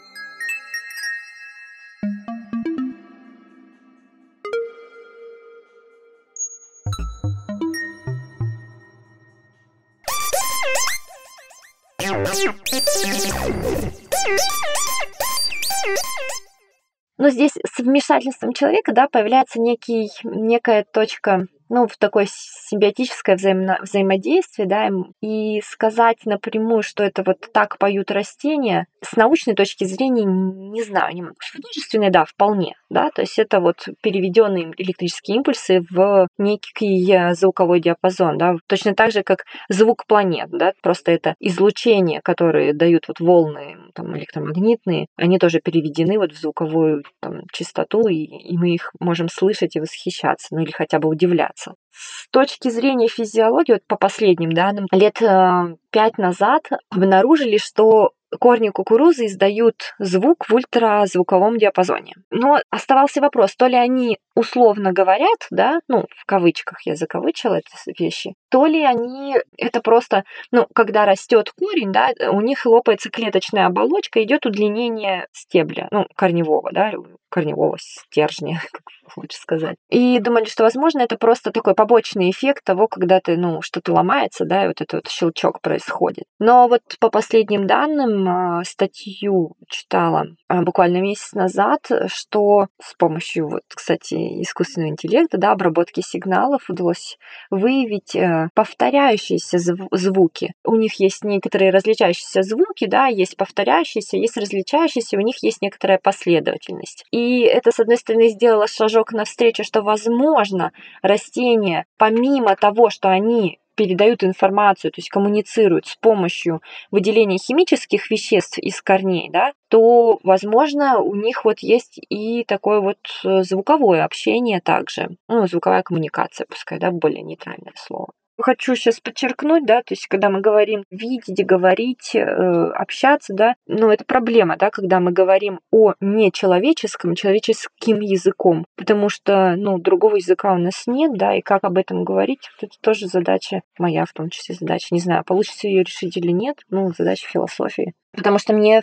Но 17.17 17.31
здесь 17.31 17.53
с 17.53 17.79
вмешательством 17.79 18.53
человека 18.53 18.93
да, 18.93 19.09
появляется 19.09 19.61
некий, 19.61 20.11
некая 20.25 20.85
точка 20.85 21.47
ну, 21.69 21.87
в 21.87 21.97
такое 21.97 22.27
симбиотическое 22.29 23.37
взаимно, 23.37 23.79
взаимодействие, 23.83 24.69
да, 24.69 24.89
и 25.21 25.61
сказать 25.63 26.19
напрямую, 26.25 26.83
что 26.83 27.03
это 27.03 27.23
вот 27.23 27.39
так 27.53 27.79
поют 27.79 28.11
растения, 28.11 28.87
с 29.03 29.17
научной 29.17 29.55
точки 29.55 29.85
зрения 29.85 30.25
не 30.25 30.83
знаю, 30.83 31.15
не 31.15 31.23
могу. 31.23 31.37
С 31.41 31.53
художественной, 31.53 32.11
да, 32.11 32.25
вполне, 32.25 32.75
да, 32.91 33.11
то 33.11 33.23
есть 33.23 33.39
это 33.39 33.61
вот 33.61 33.89
переведенные 34.03 34.73
электрические 34.77 35.39
импульсы 35.39 35.83
в 35.91 36.27
некий 36.39 37.13
э, 37.13 37.35
звуковой 37.35 37.81
диапазон, 37.81 38.39
да, 38.39 38.57
точно 38.67 38.95
так 38.95 39.13
же, 39.13 39.23
как 39.23 39.45
звук 39.69 40.07
планет, 40.07 40.49
да, 40.51 40.73
просто 40.83 41.13
это 41.13 41.35
излучение, 41.41 42.21
которые 42.23 42.73
дают 42.73 43.09
вот 43.09 43.21
волны 43.21 43.77
там, 43.95 44.17
электромагнитные, 44.17 45.07
они 45.17 45.39
тоже 45.39 45.61
переведены 45.61 46.19
вот 46.19 46.33
в 46.33 46.41
звуковую 46.41 47.05
там, 47.21 47.43
частоту, 47.53 48.09
и, 48.09 48.25
и 48.25 48.57
мы 48.57 48.75
их 48.75 48.93
можем 49.01 49.29
слышать 49.29 49.77
и 49.77 49.81
восхищаться, 49.81 50.49
ну 50.51 50.63
или 50.63 50.71
хотя 50.71 50.99
бы 50.99 51.09
удивляться 51.09 51.64
меняться. 51.65 51.75
С 51.93 52.29
точки 52.31 52.69
зрения 52.69 53.09
физиологии, 53.09 53.73
вот 53.73 53.87
по 53.87 53.97
последним 53.97 54.53
данным, 54.53 54.87
лет 54.91 55.21
э, 55.23 55.77
пять 55.91 56.19
назад 56.19 56.69
обнаружили, 56.91 57.59
что 57.59 58.13
корни 58.41 58.69
кукурузы 58.71 59.27
издают 59.27 59.95
звук 59.99 60.49
в 60.49 60.55
ультразвуковом 60.55 61.59
диапазоне. 61.59 62.15
Но 62.31 62.59
оставался 62.71 63.21
вопрос, 63.21 63.55
то 63.57 63.67
ли 63.67 63.77
они 63.77 64.19
условно 64.35 64.93
говорят, 64.93 65.47
да, 65.51 65.81
ну, 65.89 66.07
в 66.17 66.27
кавычках 66.27 66.83
я 66.87 66.97
закавычила 66.97 67.57
эти 67.57 68.03
вещи, 68.03 68.35
то 68.51 68.67
ли 68.67 68.85
они, 68.85 69.37
это 69.57 69.81
просто, 69.81 70.25
ну, 70.51 70.67
когда 70.75 71.05
растет 71.05 71.53
корень, 71.59 71.93
да, 71.93 72.11
у 72.31 72.41
них 72.41 72.67
лопается 72.67 73.11
клеточная 73.11 73.67
оболочка, 73.67 74.23
идет 74.23 74.47
удлинение 74.47 75.29
стебля, 75.33 75.89
ну, 75.91 76.07
корневого, 76.15 76.71
да, 76.73 76.93
корневого 77.29 77.77
стержня, 77.81 78.61
как 78.73 78.83
лучше 79.17 79.39
сказать. 79.39 79.77
И 79.91 80.19
думали, 80.21 80.45
что, 80.45 80.63
возможно, 80.63 81.01
это 81.01 81.17
просто 81.17 81.51
такой 81.51 81.75
побочный 81.75 82.31
эффект 82.31 82.65
того, 82.65 82.89
когда 82.89 83.21
ты, 83.21 83.37
ну, 83.37 83.61
что-то 83.63 83.93
ломается, 83.93 84.45
да, 84.45 84.65
и 84.65 84.69
вот 84.69 84.81
этот 84.81 84.93
вот 84.95 85.09
щелчок 85.09 85.61
происходит. 85.61 86.25
Но 86.39 86.69
вот 86.69 86.83
по 87.01 87.11
последним 87.11 87.67
данным, 87.67 88.24
а, 88.29 88.65
статью 88.65 89.57
читала 89.69 90.27
а, 90.49 90.63
буквально 90.63 90.99
месяц 90.99 91.33
назад, 91.33 91.91
что 92.07 92.69
с 92.81 92.95
помощью, 92.95 93.49
вот, 93.49 93.63
кстати, 93.69 94.15
искусственного 94.43 94.91
интеллекта, 94.91 95.39
да, 95.39 95.53
обработки 95.53 96.01
сигналов 96.01 96.69
удалось 96.69 97.19
выявить 97.51 98.15
э, 98.15 98.49
повторяющиеся 98.55 99.59
звуки. 99.59 100.55
У 100.65 100.77
них 100.77 101.01
есть 101.01 101.25
некоторые 101.25 101.71
различающиеся 101.71 102.43
звуки, 102.43 102.87
да, 102.87 103.07
есть 103.07 103.37
повторяющиеся, 103.37 104.17
есть 104.17 104.37
различающиеся, 104.37 105.17
у 105.17 105.21
них 105.21 105.43
есть 105.43 105.63
некоторая 105.63 105.99
последовательность. 105.99 107.05
И 107.11 107.41
это, 107.41 107.71
с 107.71 107.81
одной 107.81 107.97
стороны, 107.97 108.29
сделало 108.29 108.67
шажок 108.67 109.13
навстречу, 109.13 109.65
что, 109.65 109.83
возможно, 109.83 110.73
растения, 111.03 111.87
помимо 111.97 112.57
того, 112.57 112.91
что 112.91 113.09
они 113.09 113.59
передают 113.75 114.25
информацию, 114.25 114.91
то 114.91 114.99
есть 114.99 115.09
коммуницируют 115.09 115.87
с 115.87 115.97
помощью 115.97 116.63
выделения 116.91 117.39
химических 117.39 118.11
веществ 118.11 118.59
из 118.59 118.81
корней, 118.83 119.31
да, 119.31 119.53
то, 119.69 120.19
возможно, 120.23 120.99
у 120.99 121.15
них 121.15 121.45
вот 121.45 121.61
есть 121.61 121.99
и 122.09 122.45
такое 122.45 122.81
вот 122.81 122.99
э, 123.25 123.43
звуковое 123.43 124.05
общение 124.05 124.61
также, 124.61 125.17
ну, 125.29 125.47
звуковая 125.47 125.83
коммуникация, 125.83 126.47
пускай, 126.49 126.79
да, 126.79 126.91
более 126.91 127.23
нейтральное 127.23 127.73
слово. 127.77 128.09
Хочу 128.41 128.75
сейчас 128.75 129.01
подчеркнуть, 129.01 129.65
да, 129.65 129.83
то 129.83 129.93
есть 129.93 130.09
когда 130.09 130.29
мы 130.29 130.41
говорим 130.41 130.85
видеть, 130.91 131.45
говорить, 131.47 132.17
э, 132.17 132.21
общаться, 132.21 133.33
да, 133.33 133.55
ну 133.69 133.91
это 133.91 134.05
проблема, 134.05 134.57
да, 134.57 134.71
когда 134.71 134.99
мы 134.99 135.13
говорим 135.13 135.61
о 135.71 135.95
нечеловеческом, 136.01 137.15
человеческим 137.15 138.01
языком, 138.01 138.67
потому 138.77 139.09
что, 139.09 139.55
ну, 139.57 139.79
другого 139.79 140.17
языка 140.17 140.53
у 140.53 140.59
нас 140.59 140.85
нет, 140.89 141.13
да, 141.17 141.37
и 141.37 141.43
как 141.43 141.63
об 141.63 141.79
этом 141.79 142.03
говорить, 142.03 142.51
это 142.61 142.73
тоже 142.81 143.07
задача 143.07 143.63
моя, 143.79 144.05
в 144.05 144.13
том 144.13 144.31
числе 144.31 144.57
задача, 144.57 144.89
не 144.91 145.01
знаю, 145.01 145.23
получится 145.25 145.69
ее 145.69 145.85
решить 145.85 146.17
или 146.17 146.33
нет, 146.33 146.59
ну, 146.71 146.93
задача 146.97 147.29
философии. 147.29 147.95
Потому 148.17 148.39
что 148.39 148.53
мне 148.53 148.83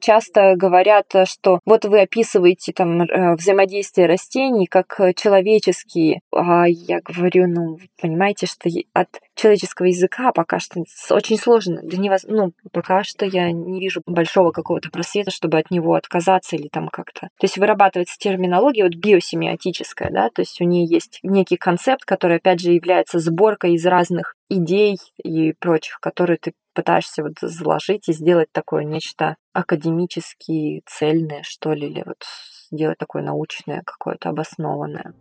часто 0.00 0.54
говорят, 0.56 1.06
что 1.24 1.60
вот 1.64 1.84
вы 1.84 2.00
описываете 2.00 2.72
там 2.72 3.02
э, 3.02 3.34
взаимодействие 3.36 4.06
растений 4.06 4.66
как 4.66 4.98
человеческие, 5.16 6.20
а 6.32 6.66
я 6.66 7.00
говорю, 7.00 7.46
ну, 7.48 7.78
понимаете, 8.00 8.46
что 8.46 8.68
от 8.92 9.08
человеческого 9.34 9.86
языка 9.86 10.32
пока 10.32 10.58
что 10.58 10.84
очень 11.10 11.38
сложно, 11.38 11.80
да 11.82 11.96
невоз... 11.96 12.24
ну, 12.24 12.52
пока 12.72 13.04
что 13.04 13.26
я 13.26 13.50
не 13.50 13.80
вижу 13.80 14.02
большого 14.06 14.50
какого-то 14.50 14.90
просвета, 14.90 15.30
чтобы 15.30 15.58
от 15.58 15.70
него 15.70 15.94
отказаться 15.94 16.56
или 16.56 16.68
там 16.68 16.88
как-то. 16.88 17.28
То 17.38 17.44
есть 17.44 17.58
вырабатывается 17.58 18.16
терминология 18.18 18.84
вот 18.84 18.94
биосемиотическая, 18.94 20.10
да, 20.10 20.30
то 20.30 20.42
есть 20.42 20.60
у 20.60 20.64
нее 20.64 20.86
есть 20.86 21.20
некий 21.22 21.56
концепт, 21.56 22.04
который, 22.04 22.36
опять 22.36 22.60
же, 22.60 22.72
является 22.72 23.18
сборкой 23.18 23.74
из 23.74 23.86
разных 23.86 24.34
идей 24.48 24.98
и 25.22 25.52
прочих, 25.52 25.98
которые 26.00 26.38
ты 26.38 26.52
пытаешься 26.74 27.22
вот 27.22 27.38
заложить 27.40 28.08
и 28.08 28.12
сделать 28.12 28.48
такое 28.52 28.84
нечто 28.84 29.36
академически 29.52 30.82
цельное, 30.86 31.42
что 31.42 31.72
ли, 31.72 31.88
или 31.88 32.02
вот 32.04 32.22
сделать 32.70 32.98
такое 32.98 33.22
научное 33.22 33.82
какое-то 33.84 34.30
обоснованное. 34.30 35.14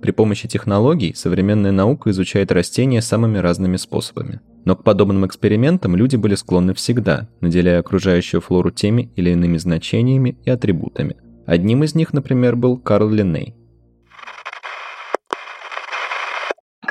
При 0.00 0.12
помощи 0.12 0.48
технологий 0.48 1.12
современная 1.14 1.72
наука 1.72 2.10
изучает 2.10 2.52
растения 2.52 3.02
самыми 3.02 3.38
разными 3.38 3.76
способами. 3.76 4.40
Но 4.64 4.76
к 4.76 4.84
подобным 4.84 5.26
экспериментам 5.26 5.96
люди 5.96 6.16
были 6.16 6.34
склонны 6.34 6.74
всегда, 6.74 7.28
наделяя 7.40 7.80
окружающую 7.80 8.40
флору 8.40 8.70
теми 8.70 9.10
или 9.16 9.30
иными 9.30 9.58
значениями 9.58 10.38
и 10.44 10.50
атрибутами. 10.50 11.16
Одним 11.46 11.84
из 11.84 11.94
них, 11.94 12.12
например, 12.12 12.56
был 12.56 12.78
Карл 12.78 13.10
Линней, 13.10 13.54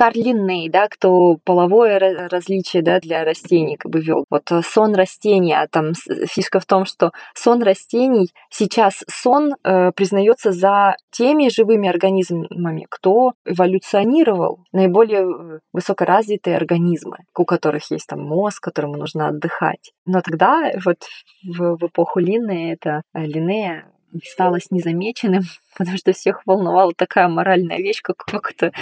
Карл 0.00 0.22
да, 0.70 0.88
кто 0.88 1.36
половое 1.44 1.98
различие 2.30 2.82
да, 2.82 3.00
для 3.00 3.22
растений 3.22 3.76
как 3.76 3.92
бы 3.92 4.00
вел. 4.00 4.24
Вот 4.30 4.50
э, 4.50 4.62
сон 4.62 4.94
растения, 4.94 5.60
а 5.60 5.68
там 5.68 5.92
фишка 6.26 6.58
в 6.58 6.64
том, 6.64 6.86
что 6.86 7.12
сон 7.34 7.62
растений, 7.62 8.30
сейчас 8.48 9.04
сон 9.10 9.52
э, 9.62 9.92
признается 9.92 10.52
за 10.52 10.96
теми 11.10 11.50
живыми 11.50 11.86
организмами, 11.86 12.86
кто 12.88 13.32
эволюционировал, 13.44 14.64
наиболее 14.72 15.20
э, 15.20 15.58
высокоразвитые 15.74 16.56
организмы, 16.56 17.18
у 17.36 17.44
которых 17.44 17.90
есть 17.90 18.06
там 18.06 18.22
мозг, 18.22 18.62
которому 18.62 18.96
нужно 18.96 19.28
отдыхать. 19.28 19.92
Но 20.06 20.22
тогда 20.22 20.72
вот 20.82 20.96
в, 21.44 21.76
в 21.76 21.86
эпоху 21.88 22.20
Линнея, 22.20 22.72
это 22.72 23.02
э, 23.12 23.26
Линнея, 23.26 23.84
осталось 24.16 24.70
незамеченным, 24.70 25.42
потому 25.76 25.96
что 25.96 26.12
всех 26.12 26.42
волновала 26.46 26.92
такая 26.96 27.28
моральная 27.28 27.78
вещь, 27.78 28.00
как 28.02 28.18
как-то 28.18 28.72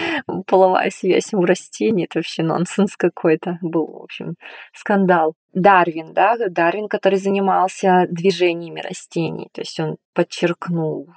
половая 0.47 0.90
связь 0.90 1.33
у 1.33 1.45
растений. 1.45 2.04
Это 2.04 2.18
вообще 2.18 2.42
нонсенс 2.42 2.97
какой-то 2.97 3.59
был, 3.62 3.87
в 3.87 4.02
общем, 4.02 4.35
скандал. 4.75 5.35
Дарвин, 5.54 6.12
да, 6.12 6.37
Дарвин, 6.50 6.88
который 6.88 7.18
занимался 7.18 8.07
движениями 8.11 8.80
растений, 8.80 9.49
то 9.52 9.62
есть 9.62 9.80
он 9.80 9.97
подчеркнул 10.12 11.09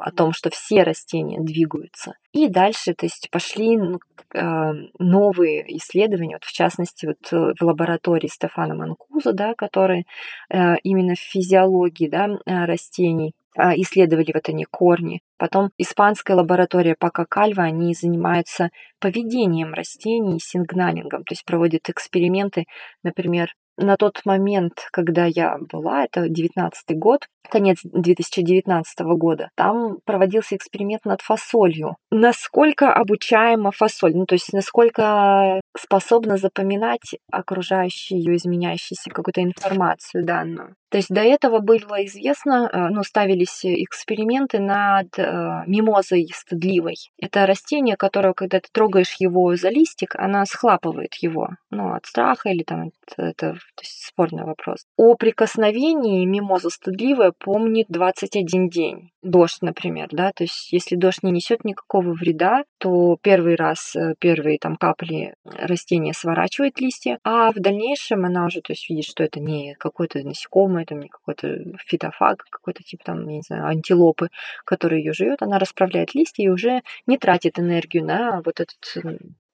о 0.00 0.10
том, 0.10 0.32
что 0.32 0.50
все 0.50 0.82
растения 0.82 1.38
двигаются. 1.38 2.14
И 2.32 2.48
дальше, 2.48 2.94
то 2.94 3.04
есть 3.04 3.28
пошли 3.30 3.76
э, 3.76 4.72
новые 4.98 5.76
исследования, 5.76 6.36
вот 6.36 6.44
в 6.44 6.52
частности 6.52 7.06
вот 7.06 7.32
э, 7.32 7.52
в 7.58 7.62
лаборатории 7.62 8.28
Стефана 8.28 8.74
Манкуза, 8.74 9.32
да, 9.32 9.54
который 9.54 10.06
э, 10.48 10.76
именно 10.82 11.14
в 11.14 11.20
физиологии 11.20 12.08
да, 12.08 12.38
растений 12.46 13.34
а, 13.56 13.74
исследовали 13.76 14.32
вот 14.34 14.48
они 14.48 14.64
корни. 14.64 15.13
Потом 15.36 15.70
испанская 15.78 16.36
лаборатория 16.36 16.96
Пака 16.98 17.26
Кальва, 17.26 17.64
они 17.64 17.94
занимаются 17.94 18.70
поведением 19.00 19.74
растений, 19.74 20.38
сигналингом, 20.40 21.24
то 21.24 21.32
есть 21.32 21.44
проводят 21.44 21.88
эксперименты, 21.88 22.64
например, 23.02 23.48
на 23.76 23.96
тот 23.96 24.20
момент, 24.24 24.88
когда 24.92 25.26
я 25.26 25.58
была, 25.58 26.04
это 26.04 26.28
19 26.28 26.98
год, 26.98 27.26
конец 27.48 27.78
2019 27.82 29.00
года, 29.16 29.50
там 29.54 29.98
проводился 30.04 30.56
эксперимент 30.56 31.04
над 31.04 31.20
фасолью. 31.20 31.96
Насколько 32.10 32.92
обучаема 32.92 33.70
фасоль, 33.70 34.14
ну 34.14 34.26
то 34.26 34.34
есть 34.34 34.52
насколько 34.52 35.60
способна 35.76 36.36
запоминать 36.36 37.16
окружающую 37.30 38.18
ее 38.18 38.36
изменяющуюся 38.36 39.10
какую-то 39.10 39.42
информацию 39.42 40.24
данную. 40.24 40.74
То 40.94 40.98
есть 40.98 41.08
до 41.08 41.22
этого 41.22 41.58
было 41.58 42.04
известно, 42.04 42.70
э, 42.72 42.88
ну, 42.90 43.02
ставились 43.02 43.64
эксперименты 43.64 44.60
над 44.60 45.18
э, 45.18 45.64
мимозой 45.66 46.30
стыдливой. 46.32 46.94
Это 47.20 47.46
растение, 47.46 47.96
которое, 47.96 48.32
когда 48.32 48.60
ты 48.60 48.68
трогаешь 48.70 49.16
его 49.18 49.56
за 49.56 49.70
листик, 49.70 50.14
она 50.14 50.46
схлапывает 50.46 51.14
его, 51.14 51.48
ну, 51.72 51.94
от 51.94 52.06
страха 52.06 52.50
или 52.50 52.62
там, 52.62 52.92
это, 53.16 53.56
то 53.74 53.82
есть 53.82 54.06
спорный 54.06 54.44
вопрос. 54.44 54.86
О 54.96 55.14
прикосновении 55.16 56.24
мимоза 56.24 56.70
стыдливая 56.70 57.32
помнит 57.36 57.86
21 57.88 58.68
день. 58.68 59.10
Дождь, 59.22 59.62
например, 59.62 60.08
да, 60.12 60.32
то 60.32 60.44
есть 60.44 60.72
если 60.72 60.96
дождь 60.96 61.22
не 61.22 61.30
несет 61.30 61.64
никакого 61.64 62.12
вреда, 62.12 62.64
то 62.78 63.16
первый 63.20 63.56
раз, 63.56 63.96
э, 63.96 64.14
первые 64.18 64.58
там 64.58 64.76
капли 64.76 65.34
растения 65.44 66.12
сворачивает 66.12 66.80
листья, 66.80 67.18
а 67.24 67.50
в 67.50 67.56
дальнейшем 67.56 68.24
она 68.24 68.46
уже, 68.46 68.60
то 68.60 68.72
есть 68.72 68.88
видит, 68.88 69.06
что 69.06 69.24
это 69.24 69.40
не 69.40 69.74
какое-то 69.74 70.20
насекомое, 70.20 70.84
там 70.84 71.00
не 71.00 71.08
какой-то 71.08 71.58
фитофаг, 71.86 72.44
какой-то 72.50 72.82
тип 72.82 73.02
там, 73.04 73.26
не 73.26 73.42
знаю, 73.42 73.66
антилопы, 73.66 74.28
который 74.64 74.98
ее 74.98 75.12
живет, 75.12 75.42
она 75.42 75.58
расправляет 75.58 76.14
листья 76.14 76.44
и 76.44 76.48
уже 76.48 76.82
не 77.06 77.18
тратит 77.18 77.58
энергию 77.58 78.04
на 78.04 78.42
вот 78.44 78.60
этот 78.60 78.76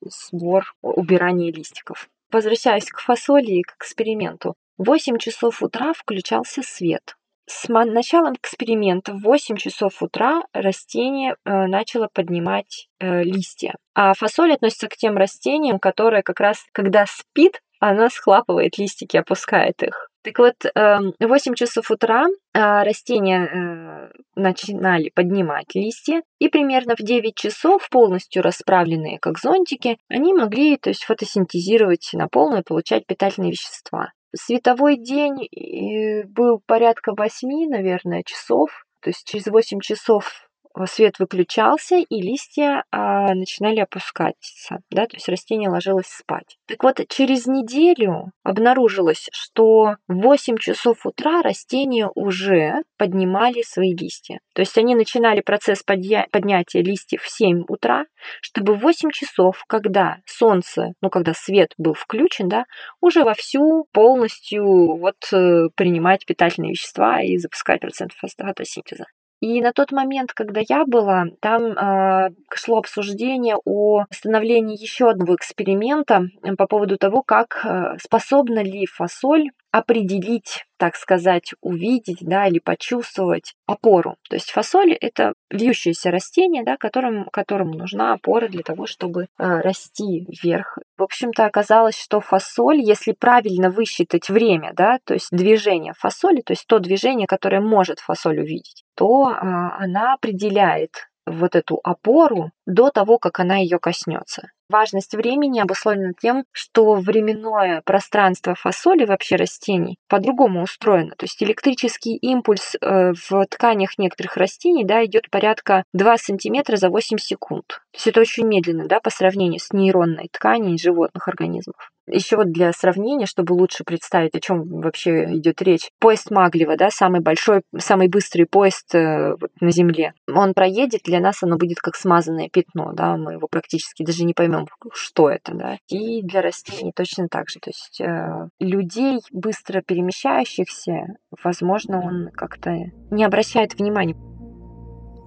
сбор, 0.01 0.75
убирания 0.83 1.53
листиков. 1.53 2.09
Возвращаясь 2.31 2.91
к 2.91 3.01
фасоли 3.01 3.61
и 3.61 3.63
к 3.63 3.75
эксперименту. 3.77 4.55
В 4.79 4.85
8 4.85 5.19
часов 5.19 5.63
утра 5.63 5.93
включался 5.93 6.63
свет. 6.63 7.17
С 7.47 7.69
началом 7.69 8.35
эксперимента 8.35 9.13
в 9.13 9.23
8 9.23 9.57
часов 9.57 10.03
утра 10.03 10.45
растение 10.53 11.35
э, 11.45 11.67
начало 11.67 12.09
поднимать 12.13 12.89
э, 13.01 13.25
листья. 13.25 13.75
А 13.95 14.15
фасоль 14.15 14.53
относится 14.53 14.89
к 14.89 14.97
тем 14.97 15.17
растениям, 15.17 15.81
которые 15.81 16.23
как 16.23 16.39
раз, 16.39 16.65
когда 16.73 17.07
спит, 17.07 17.61
она 17.81 18.09
схлапывает 18.09 18.79
листики, 18.79 19.17
опускает 19.17 19.83
их. 19.83 20.10
Так 20.23 20.39
вот, 20.39 20.55
в 20.65 21.13
8 21.19 21.55
часов 21.55 21.91
утра 21.91 22.27
а, 22.53 22.85
растения 22.85 23.47
э, 23.47 24.13
начинали 24.35 25.11
поднимать 25.15 25.75
листья, 25.75 26.23
и 26.39 26.49
примерно 26.49 26.95
в 26.95 27.01
9 27.01 27.35
часов, 27.35 27.89
полностью 27.89 28.43
расправленные 28.43 29.19
как 29.19 29.39
зонтики, 29.39 29.99
они 30.09 30.35
могли 30.35 30.77
то 30.77 30.91
есть, 30.91 31.05
фотосинтезировать 31.05 32.11
на 32.13 32.29
полную 32.29 32.61
и 32.61 32.65
получать 32.65 33.07
питательные 33.07 33.53
вещества. 33.53 34.13
Световой 34.37 34.97
день 34.97 35.45
э, 35.45 36.25
был 36.27 36.61
порядка 36.67 37.15
8, 37.17 37.71
наверное, 37.71 38.23
часов, 38.25 38.85
то 39.01 39.11
есть 39.11 39.27
через 39.27 39.47
8 39.47 39.81
часов 39.81 40.50
свет 40.87 41.19
выключался, 41.19 41.97
и 41.97 42.21
листья 42.21 42.85
а, 42.91 43.35
начинали 43.35 43.81
опускаться, 43.81 44.79
да, 44.91 45.07
то 45.07 45.17
есть 45.17 45.29
растение 45.29 45.69
ложилось 45.69 46.07
спать. 46.07 46.57
Так 46.67 46.83
вот, 46.83 47.01
через 47.09 47.47
неделю 47.47 48.33
обнаружилось, 48.43 49.29
что 49.33 49.97
в 50.09 50.15
8 50.15 50.57
часов 50.59 51.05
утра 51.05 51.43
растения 51.43 52.09
уже 52.15 52.83
поднимали 52.97 53.63
свои 53.63 53.95
листья. 53.95 54.41
То 54.55 54.63
есть 54.63 54.77
они 54.79 54.95
начинали 54.95 55.41
процесс 55.41 55.83
подъя- 55.87 56.27
поднятия 56.31 56.83
листьев 56.83 57.23
в 57.23 57.31
7 57.31 57.65
утра, 57.69 58.07
чтобы 58.41 58.75
в 58.75 58.81
8 58.81 59.11
часов, 59.11 59.65
когда 59.67 60.19
солнце, 60.27 60.93
ну, 61.01 61.11
когда 61.11 61.33
свет 61.35 61.73
был 61.79 61.95
включен, 61.95 62.49
да, 62.49 62.65
уже 63.01 63.25
вовсю 63.25 63.87
полностью 63.93 64.65
вот 64.99 65.17
э, 65.33 65.69
принимать 65.75 66.27
питательные 66.27 66.71
вещества 66.71 67.23
и 67.23 67.37
запускать 67.39 67.81
процент 67.81 68.13
фотосинтеза. 68.13 69.07
И 69.41 69.63
на 69.63 69.73
тот 69.73 69.91
момент, 69.91 70.33
когда 70.35 70.61
я 70.69 70.85
была, 70.85 71.25
там 71.41 71.73
э, 71.73 72.31
шло 72.55 72.79
обсуждение 72.79 73.57
о 73.65 74.05
становлении 74.11 74.81
еще 74.81 75.09
одного 75.09 75.35
эксперимента 75.35 76.29
по 76.59 76.67
поводу 76.67 76.99
того, 76.99 77.23
как 77.23 77.65
э, 77.65 77.97
способна 78.03 78.63
ли 78.63 78.85
фасоль 78.85 79.51
определить, 79.73 80.65
так 80.79 80.97
сказать, 80.97 81.53
увидеть, 81.61 82.19
да, 82.21 82.47
или 82.47 82.59
почувствовать 82.59 83.55
опору. 83.67 84.17
То 84.29 84.37
есть 84.37 84.51
фасоль– 84.51 84.93
это 85.01 85.35
вьющееся 85.51 86.11
растение, 86.11 86.65
да, 86.65 86.77
которым, 86.77 87.27
которому 87.33 87.75
нужна 87.75 88.13
опора 88.13 88.49
для 88.49 88.63
того, 88.63 88.87
чтобы 88.87 89.23
э, 89.23 89.27
расти 89.39 90.27
вверх. 90.29 90.79
В 90.97 91.03
общем-то, 91.03 91.45
оказалось, 91.45 91.97
что 91.97 92.21
фасоль, 92.21 92.81
если 92.81 93.13
правильно 93.13 93.71
высчитать 93.71 94.29
время, 94.29 94.73
да, 94.75 94.99
то 95.05 95.15
есть 95.15 95.29
движение 95.31 95.93
фасоли, 95.97 96.41
то 96.41 96.53
есть 96.53 96.67
то 96.67 96.79
движение, 96.79 97.27
которое 97.27 97.61
может 97.61 98.01
фасоль 98.01 98.41
увидеть, 98.41 98.85
то 98.97 99.31
э, 99.31 99.35
она 99.41 100.15
определяет 100.15 101.11
вот 101.27 101.55
эту 101.55 101.81
опору 101.85 102.51
до 102.67 102.91
того, 102.91 103.19
как 103.19 103.41
она 103.41 103.57
ее 103.57 103.79
коснется. 103.79 104.49
Важность 104.71 105.15
времени 105.15 105.59
обусловлена 105.59 106.13
тем, 106.21 106.45
что 106.53 106.95
временное 106.95 107.83
пространство 107.85 108.55
фасоли 108.55 109.05
вообще 109.05 109.35
растений 109.35 109.97
по-другому 110.09 110.63
устроено. 110.63 111.13
То 111.17 111.25
есть 111.25 111.43
электрический 111.43 112.17
импульс 112.17 112.77
э, 112.81 113.13
в 113.13 113.47
тканях 113.47 113.99
некоторых 113.99 114.37
растений 114.37 114.85
да, 114.85 115.05
идет 115.05 115.29
порядка 115.29 115.83
2 115.93 116.17
см 116.19 116.77
за 116.77 116.89
8 116.89 117.19
секунд. 117.19 117.65
То 117.67 117.97
есть 117.97 118.07
это 118.07 118.21
очень 118.21 118.47
медленно 118.47 118.87
да, 118.87 119.01
по 119.01 119.11
сравнению 119.11 119.59
с 119.59 119.73
нейронной 119.73 120.29
тканью 120.31 120.79
животных 120.79 121.27
организмов. 121.27 121.91
Еще 122.13 122.37
вот 122.37 122.53
для 122.53 122.73
сравнения, 122.73 123.27
чтобы 123.27 123.53
лучше 123.53 123.85
представить, 123.85 124.35
о 124.35 124.41
чем 124.41 124.81
вообще 124.81 125.37
идет 125.37 125.63
речь. 125.63 125.91
Поезд 125.99 126.31
Маглева, 126.31 126.77
да, 126.77 126.91
самый 126.91 127.21
большой, 127.21 127.63
самый 127.79 128.09
быстрый 128.09 128.45
поезд 128.45 128.95
э, 128.95 129.37
на 129.61 129.71
Земле. 129.71 130.15
Он 130.29 130.55
проедет, 130.55 131.03
для 131.05 131.21
нас 131.21 131.43
оно 131.43 131.57
будет 131.57 131.79
как 131.79 131.97
смазанное 131.97 132.49
пятно, 132.49 132.93
да, 132.93 133.17
мы 133.17 133.35
его 133.35 133.47
практически 133.49 134.05
даже 134.05 134.25
не 134.25 134.35
поймем, 134.35 134.67
что 134.93 135.31
это, 135.31 135.55
да. 135.55 135.79
И 135.89 136.23
для 136.23 136.43
растений 136.43 136.93
точно 136.95 137.29
так 137.29 137.49
же. 137.49 137.61
То 137.61 137.71
есть 137.71 138.01
э, 138.01 138.49
людей, 138.59 139.21
быстро 139.33 139.83
перемещающихся, 139.83 141.17
возможно, 141.43 142.01
он 142.01 142.31
как-то 142.33 142.77
не 143.11 143.25
обращает 143.25 143.79
внимания. 143.79 144.17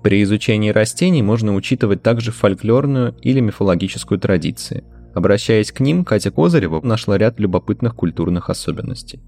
При 0.04 0.22
изучении 0.24 0.69
растений 0.69 1.24
можно 1.24 1.56
учитывать 1.56 2.04
также 2.04 2.32
фольклорную 2.32 3.15
или 3.22 3.39
мифологическую 3.39 4.19
традиции– 4.19 4.84
Обращаясь 5.13 5.71
к 5.71 5.80
ним, 5.80 6.04
Катя 6.06 6.32
Козырева 6.32 6.82
нашла 6.82 7.17
ряд 7.17 7.39
любопытных 7.39 7.95
культурных 7.95 8.49
особенностей. 8.49 9.19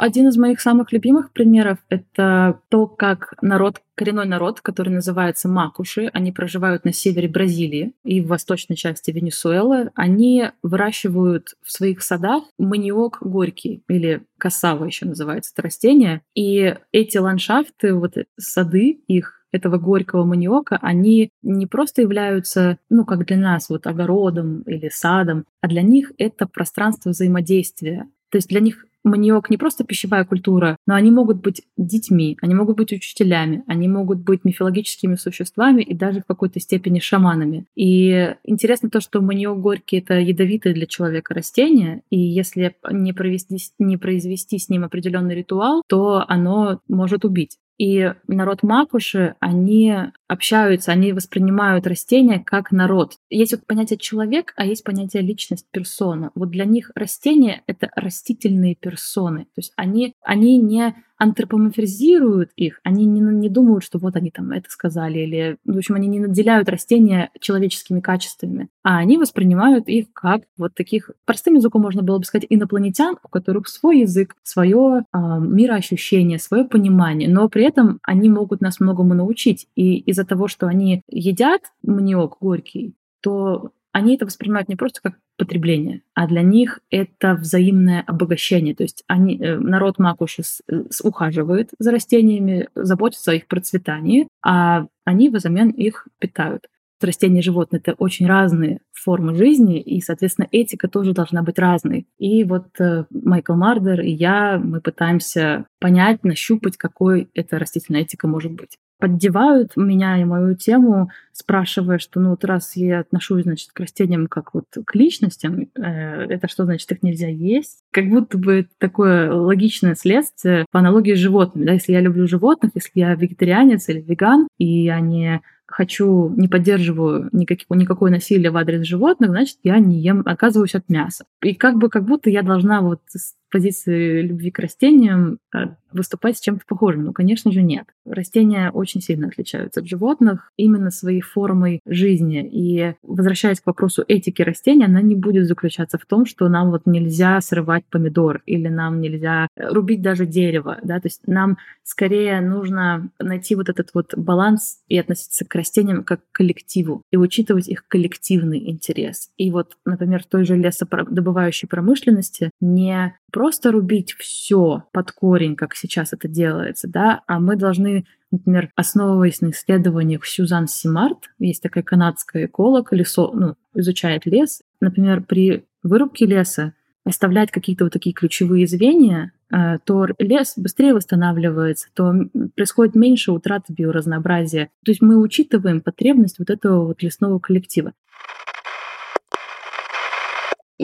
Один 0.00 0.28
из 0.28 0.38
моих 0.38 0.62
самых 0.62 0.92
любимых 0.92 1.30
примеров— 1.30 1.76
это 1.90 2.60
то, 2.70 2.86
как 2.86 3.34
народ, 3.42 3.82
коренной 3.94 4.24
народ, 4.24 4.62
который 4.62 4.88
называется 4.88 5.46
макуши, 5.46 6.08
они 6.14 6.32
проживают 6.32 6.86
на 6.86 6.92
севере 6.94 7.28
Бразилии 7.28 7.92
и 8.02 8.22
в 8.22 8.28
восточной 8.28 8.76
части 8.76 9.10
Венесуэлы, 9.10 9.90
они 9.94 10.52
выращивают 10.62 11.48
в 11.62 11.70
своих 11.70 12.02
садах 12.02 12.44
маниок 12.58 13.18
горький 13.20 13.84
или 13.90 14.22
кассава 14.38 14.86
еще 14.86 15.04
называется 15.04 15.52
это 15.54 15.60
растение. 15.60 16.22
И 16.34 16.76
эти 16.92 17.18
ландшафты, 17.18 17.92
вот 17.92 18.14
сады 18.38 19.02
их, 19.06 19.39
этого 19.52 19.78
горького 19.78 20.24
маниока, 20.24 20.78
они 20.80 21.30
не 21.42 21.66
просто 21.66 22.02
являются, 22.02 22.78
ну, 22.88 23.04
как 23.04 23.26
для 23.26 23.36
нас, 23.36 23.68
вот 23.68 23.86
огородом 23.86 24.62
или 24.62 24.88
садом, 24.88 25.44
а 25.60 25.68
для 25.68 25.82
них 25.82 26.12
это 26.18 26.46
пространство 26.46 27.10
взаимодействия. 27.10 28.08
То 28.30 28.38
есть 28.38 28.48
для 28.48 28.60
них 28.60 28.84
маниок 29.04 29.50
не 29.50 29.56
просто 29.56 29.84
пищевая 29.84 30.24
культура, 30.24 30.76
но 30.86 30.94
они 30.94 31.10
могут 31.10 31.40
быть 31.40 31.62
детьми, 31.76 32.36
они 32.42 32.54
могут 32.54 32.76
быть 32.76 32.92
учителями, 32.92 33.64
они 33.66 33.88
могут 33.88 34.18
быть 34.18 34.44
мифологическими 34.44 35.14
существами 35.14 35.82
и 35.82 35.94
даже 35.94 36.20
в 36.20 36.26
какой-то 36.26 36.60
степени 36.60 37.00
шаманами. 37.00 37.66
И 37.74 38.34
интересно 38.44 38.90
то, 38.90 39.00
что 39.00 39.20
маниок 39.20 39.60
горький— 39.60 39.98
это 39.98 40.14
ядовитое 40.14 40.74
для 40.74 40.86
человека 40.86 41.34
растение, 41.34 42.02
и 42.10 42.18
если 42.18 42.76
не, 42.90 43.12
провести, 43.12 43.56
не 43.78 43.96
произвести 43.96 44.58
с 44.58 44.68
ним 44.68 44.84
определенный 44.84 45.34
ритуал, 45.34 45.82
то 45.88 46.24
оно 46.28 46.80
может 46.88 47.24
убить. 47.24 47.56
И 47.80 48.12
народ 48.26 48.62
Макуши, 48.62 49.36
они 49.40 49.94
общаются, 50.28 50.92
они 50.92 51.14
воспринимают 51.14 51.86
растения 51.86 52.38
как 52.38 52.72
народ. 52.72 53.14
Есть 53.30 53.52
вот 53.52 53.66
понятие 53.66 53.98
человек, 53.98 54.52
а 54.56 54.66
есть 54.66 54.84
понятие 54.84 55.22
личность, 55.22 55.64
персона. 55.70 56.30
Вот 56.34 56.50
для 56.50 56.66
них 56.66 56.90
растения— 56.94 57.62
это 57.66 57.88
растительные 57.96 58.74
персоны. 58.74 59.44
То 59.44 59.60
есть 59.60 59.72
они, 59.76 60.12
они 60.20 60.58
не 60.58 60.94
антропоморфизируют 61.20 62.50
их, 62.56 62.80
они 62.82 63.04
не, 63.04 63.20
не 63.20 63.50
думают, 63.50 63.84
что 63.84 63.98
вот 63.98 64.16
они 64.16 64.30
там 64.30 64.52
это 64.52 64.70
сказали, 64.70 65.18
или, 65.18 65.58
в 65.66 65.76
общем, 65.76 65.94
они 65.94 66.08
не 66.08 66.18
наделяют 66.18 66.70
растения 66.70 67.30
человеческими 67.38 68.00
качествами, 68.00 68.68
а 68.82 68.96
они 68.96 69.18
воспринимают 69.18 69.86
их 69.86 70.12
как 70.14 70.44
вот 70.56 70.74
таких, 70.74 71.10
простым 71.26 71.56
языком 71.56 71.82
можно 71.82 72.02
было 72.02 72.18
бы 72.18 72.24
сказать, 72.24 72.46
инопланетян, 72.48 73.16
у 73.22 73.28
которых 73.28 73.68
свой 73.68 74.00
язык, 74.00 74.34
свое 74.42 75.02
э, 75.12 75.18
мироощущение, 75.18 76.38
свое 76.38 76.64
понимание, 76.64 77.28
но 77.28 77.50
при 77.50 77.64
этом 77.64 78.00
они 78.02 78.30
могут 78.30 78.62
нас 78.62 78.80
многому 78.80 79.12
научить. 79.12 79.68
И 79.76 79.98
из-за 79.98 80.24
того, 80.24 80.48
что 80.48 80.68
они 80.68 81.02
едят 81.06 81.60
маниок 81.82 82.38
горький, 82.40 82.94
то 83.20 83.72
они 83.92 84.14
это 84.16 84.26
воспринимают 84.26 84.68
не 84.68 84.76
просто 84.76 85.00
как 85.02 85.18
потребление, 85.36 86.02
а 86.14 86.26
для 86.26 86.42
них 86.42 86.80
это 86.90 87.34
взаимное 87.34 88.02
обогащение. 88.06 88.74
То 88.74 88.82
есть 88.82 89.04
они, 89.06 89.38
э, 89.38 89.58
народ 89.58 89.98
Макуши 89.98 90.42
э, 90.68 90.82
ухаживает 91.02 91.70
за 91.78 91.90
растениями, 91.90 92.68
заботится 92.74 93.32
о 93.32 93.34
их 93.34 93.46
процветании, 93.46 94.28
а 94.44 94.86
они 95.04 95.28
взамен 95.28 95.70
их 95.70 96.06
питают. 96.18 96.66
Растения 97.00 97.40
и 97.40 97.42
животные— 97.42 97.80
это 97.82 97.94
очень 97.94 98.26
разные 98.26 98.80
формы 98.92 99.34
жизни, 99.34 99.80
и, 99.80 100.02
соответственно, 100.02 100.46
этика 100.52 100.86
тоже 100.86 101.14
должна 101.14 101.42
быть 101.42 101.58
разной. 101.58 102.06
И 102.18 102.44
вот 102.44 102.66
э, 102.78 103.04
Майкл 103.10 103.54
Мардер 103.54 104.02
и 104.02 104.10
я, 104.10 104.60
мы 104.62 104.82
пытаемся 104.82 105.64
понять, 105.80 106.22
нащупать, 106.24 106.76
какой 106.76 107.30
эта 107.32 107.58
растительная 107.58 108.02
этика 108.02 108.28
может 108.28 108.52
быть 108.52 108.76
поддевают 109.00 109.76
меня 109.76 110.20
и 110.20 110.24
мою 110.24 110.54
тему, 110.54 111.10
спрашивая, 111.32 111.98
что 111.98 112.20
ну 112.20 112.30
вот 112.30 112.44
раз 112.44 112.76
я 112.76 113.00
отношусь, 113.00 113.44
значит, 113.44 113.70
к 113.72 113.80
растениям 113.80 114.26
как 114.26 114.54
вот 114.54 114.66
к 114.84 114.94
личностям, 114.94 115.68
э, 115.74 116.26
это 116.28 116.48
что 116.48 116.64
значит, 116.64 116.92
их 116.92 117.02
нельзя 117.02 117.28
есть? 117.28 117.80
Как 117.90 118.08
будто 118.08 118.38
бы 118.38 118.68
такое 118.78 119.32
логичное 119.32 119.94
следствие 119.94 120.66
по 120.70 120.80
аналогии 120.80 121.14
с 121.14 121.18
животными. 121.18 121.66
Да? 121.66 121.72
Если 121.72 121.92
я 121.92 122.00
люблю 122.00 122.28
животных, 122.28 122.72
если 122.74 123.00
я 123.00 123.14
вегетарианец 123.14 123.88
или 123.88 124.00
веган, 124.00 124.46
и 124.58 124.84
я 124.84 125.00
не 125.00 125.40
хочу, 125.70 126.32
не 126.36 126.48
поддерживаю 126.48 127.28
никаких, 127.32 127.66
никакое 127.70 128.10
насилие 128.10 128.50
в 128.50 128.56
адрес 128.56 128.84
животных, 128.84 129.30
значит, 129.30 129.58
я 129.62 129.78
не 129.78 130.00
ем, 130.00 130.22
отказываюсь 130.26 130.74
от 130.74 130.88
мяса. 130.88 131.24
И 131.42 131.54
как 131.54 131.76
бы 131.76 131.88
как 131.88 132.04
будто 132.04 132.28
я 132.28 132.42
должна 132.42 132.82
вот 132.82 133.00
с 133.08 133.34
позиции 133.50 134.22
любви 134.22 134.50
к 134.50 134.58
растениям 134.58 135.38
а, 135.54 135.76
выступать 135.92 136.38
с 136.38 136.40
чем-то 136.40 136.64
похожим? 136.66 137.04
Ну, 137.04 137.12
конечно 137.12 137.52
же, 137.52 137.62
нет. 137.62 137.86
Растения 138.04 138.70
очень 138.70 139.00
сильно 139.00 139.28
отличаются 139.28 139.80
от 139.80 139.86
животных 139.86 140.52
именно 140.56 140.90
своей 140.90 141.20
формой 141.20 141.80
жизни. 141.86 142.48
И 142.50 142.94
возвращаясь 143.02 143.60
к 143.60 143.66
вопросу 143.66 144.04
этики 144.06 144.42
растения, 144.42 144.86
она 144.86 145.00
не 145.00 145.14
будет 145.14 145.46
заключаться 145.46 145.98
в 145.98 146.06
том, 146.06 146.26
что 146.26 146.48
нам 146.48 146.70
вот 146.70 146.86
нельзя 146.86 147.40
срывать 147.40 147.84
помидор 147.90 148.42
или 148.46 148.68
нам 148.68 149.00
нельзя 149.00 149.48
рубить 149.56 150.02
даже 150.02 150.26
дерево. 150.26 150.78
Да? 150.82 151.00
То 151.00 151.06
есть 151.06 151.20
нам 151.26 151.58
скорее 151.82 152.40
нужно 152.40 153.10
найти 153.18 153.54
вот 153.54 153.68
этот 153.68 153.90
вот 153.94 154.14
баланс 154.16 154.78
и 154.88 154.98
относиться 154.98 155.44
к 155.44 155.54
растениям 155.54 156.04
как 156.04 156.20
к 156.20 156.36
коллективу 156.36 157.02
и 157.10 157.16
учитывать 157.16 157.68
их 157.68 157.86
коллективный 157.88 158.70
интерес. 158.70 159.30
И 159.36 159.50
вот, 159.50 159.76
например, 159.84 160.22
в 160.22 160.26
той 160.26 160.44
же 160.44 160.56
лесодобывающей 160.56 161.68
промышленности 161.68 162.50
не 162.60 163.16
просто 163.32 163.72
рубить 163.72 164.14
все 164.14 164.84
под 164.92 165.12
корень, 165.12 165.56
как 165.56 165.74
сейчас 165.80 166.12
это 166.12 166.28
делается, 166.28 166.88
да, 166.88 167.22
а 167.26 167.40
мы 167.40 167.56
должны, 167.56 168.04
например, 168.30 168.70
основываясь 168.76 169.40
на 169.40 169.50
исследованиях 169.50 170.26
Сюзан 170.26 170.68
Симарт, 170.68 171.30
есть 171.38 171.62
такая 171.62 171.82
канадская 171.82 172.46
эколог, 172.46 172.92
лесо, 172.92 173.30
ну, 173.32 173.56
изучает 173.74 174.26
лес, 174.26 174.62
например, 174.80 175.22
при 175.22 175.64
вырубке 175.82 176.26
леса 176.26 176.74
оставлять 177.04 177.50
какие-то 177.50 177.84
вот 177.84 177.92
такие 177.92 178.12
ключевые 178.12 178.66
звенья, 178.66 179.32
э, 179.50 179.78
то 179.84 180.06
лес 180.18 180.54
быстрее 180.56 180.94
восстанавливается, 180.94 181.88
то 181.94 182.14
происходит 182.54 182.94
меньше 182.94 183.32
утраты 183.32 183.72
биоразнообразия. 183.72 184.70
То 184.84 184.90
есть 184.90 185.00
мы 185.00 185.18
учитываем 185.18 185.80
потребность 185.80 186.38
вот 186.38 186.50
этого 186.50 186.86
вот 186.86 187.02
лесного 187.02 187.38
коллектива 187.38 187.94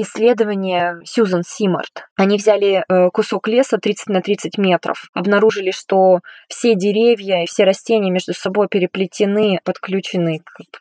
исследование 0.03 1.01
Сьюзан 1.05 1.43
Симарт. 1.47 2.07
Они 2.17 2.37
взяли 2.37 2.85
э, 2.89 3.11
кусок 3.11 3.49
леса 3.49 3.79
30 3.79 4.09
на 4.09 4.21
30 4.21 4.59
метров, 4.59 5.09
обнаружили, 5.15 5.71
что 5.71 6.21
все 6.49 6.75
деревья 6.75 7.43
и 7.43 7.47
все 7.47 7.65
растения 7.65 8.11
между 8.11 8.35
собой 8.35 8.69
переплетены, 8.69 9.61
подключены, 9.65 10.41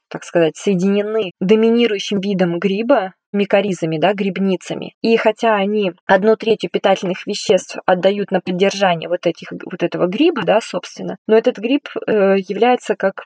так 0.10 0.23
сказать, 0.23 0.58
соединены 0.58 1.32
доминирующим 1.39 2.19
видом 2.19 2.60
гриба, 2.60 3.13
микоризами, 3.36 3.97
да, 3.97 4.13
грибницами. 4.13 4.95
И 5.01 5.15
хотя 5.17 5.56
они 5.56 5.93
одну 6.06 6.36
третью 6.36 6.69
питательных 6.71 7.28
веществ 7.28 7.78
отдают 7.86 8.32
на 8.32 8.41
поддержание 8.41 9.10
вот, 9.10 9.28
этих, 9.28 9.51
вот 9.51 9.84
этого 9.84 10.08
гриба, 10.08 10.43
да, 10.43 10.60
собственно, 10.62 11.17
но 11.28 11.38
этот 11.38 11.58
гриб 11.58 11.88
э, 12.08 12.38
является 12.38 12.95
как 12.95 13.25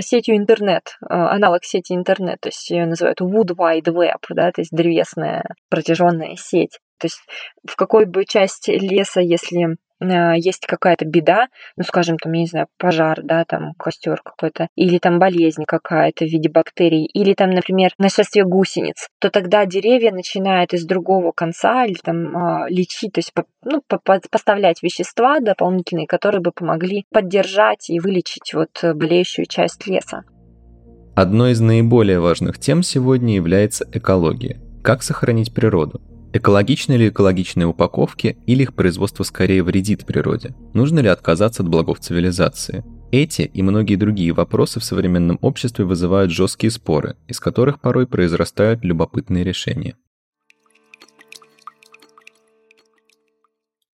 сетью 0.00 0.36
интернет, 0.36 0.96
а, 1.02 1.30
аналог 1.30 1.64
сети 1.64 1.94
интернет, 1.94 2.40
то 2.40 2.48
есть 2.48 2.70
ее 2.70 2.86
называют 2.86 3.20
Wood 3.20 3.54
Wide 3.56 3.92
Web, 3.92 4.24
да, 4.30 4.50
то 4.50 4.60
есть 4.60 4.70
древесная 4.72 5.44
протяженная 5.68 6.36
сеть. 6.36 6.78
То 6.98 7.06
есть 7.06 7.20
в 7.64 7.76
какой 7.76 8.06
бы 8.06 8.24
части 8.24 8.70
леса, 8.70 9.20
если 9.20 9.64
а, 9.64 9.76
есть 10.00 10.66
какая-то 10.66 11.04
беда, 11.04 11.48
ну, 11.76 11.84
скажем, 11.84 12.18
там, 12.18 12.32
я 12.32 12.40
не 12.40 12.46
знаю, 12.46 12.66
пожар, 12.78 13.20
да, 13.22 13.44
там, 13.44 13.74
костер 13.74 14.20
какой-то, 14.22 14.68
или 14.76 14.98
там 14.98 15.18
болезнь 15.18 15.64
какая-то 15.66 16.24
в 16.24 16.28
виде 16.28 16.48
бактерий, 16.48 17.04
или 17.04 17.34
там, 17.34 17.50
например, 17.50 17.92
нашествие 17.98 18.44
гусениц, 18.44 19.08
то 19.18 19.30
тогда 19.30 19.66
деревья 19.66 20.12
начинают 20.12 20.74
из 20.74 20.84
другого 20.84 21.32
конца 21.32 21.84
или 21.84 21.98
там 22.02 22.36
а, 22.36 22.66
лечить, 22.68 23.12
то 23.12 23.18
есть 23.18 23.32
ну, 23.64 23.82
поставлять 24.30 24.82
вещества 24.82 25.40
дополнительные, 25.40 26.06
которые 26.06 26.40
бы 26.40 26.52
помогли 26.52 27.04
поддержать 27.12 27.90
и 27.90 28.00
вылечить 28.00 28.54
вот 28.54 28.70
болеющую 28.82 29.46
часть 29.46 29.86
леса. 29.86 30.22
Одной 31.14 31.52
из 31.52 31.60
наиболее 31.60 32.20
важных 32.20 32.58
тем 32.58 32.84
сегодня 32.84 33.34
является 33.34 33.84
экология. 33.92 34.60
Как 34.84 35.02
сохранить 35.02 35.52
природу? 35.52 36.00
Экологичны 36.38 36.92
ли 36.92 37.08
экологичные 37.08 37.66
упаковки 37.66 38.38
или 38.46 38.62
их 38.62 38.72
производство 38.72 39.24
скорее 39.24 39.64
вредит 39.64 40.06
природе? 40.06 40.54
Нужно 40.72 41.00
ли 41.00 41.08
отказаться 41.08 41.64
от 41.64 41.68
благов 41.68 41.98
цивилизации? 41.98 42.84
Эти 43.10 43.42
и 43.42 43.60
многие 43.60 43.96
другие 43.96 44.32
вопросы 44.32 44.78
в 44.78 44.84
современном 44.84 45.40
обществе 45.42 45.84
вызывают 45.84 46.30
жесткие 46.30 46.70
споры, 46.70 47.16
из 47.26 47.40
которых 47.40 47.80
порой 47.80 48.06
произрастают 48.06 48.84
любопытные 48.84 49.42
решения. 49.42 49.96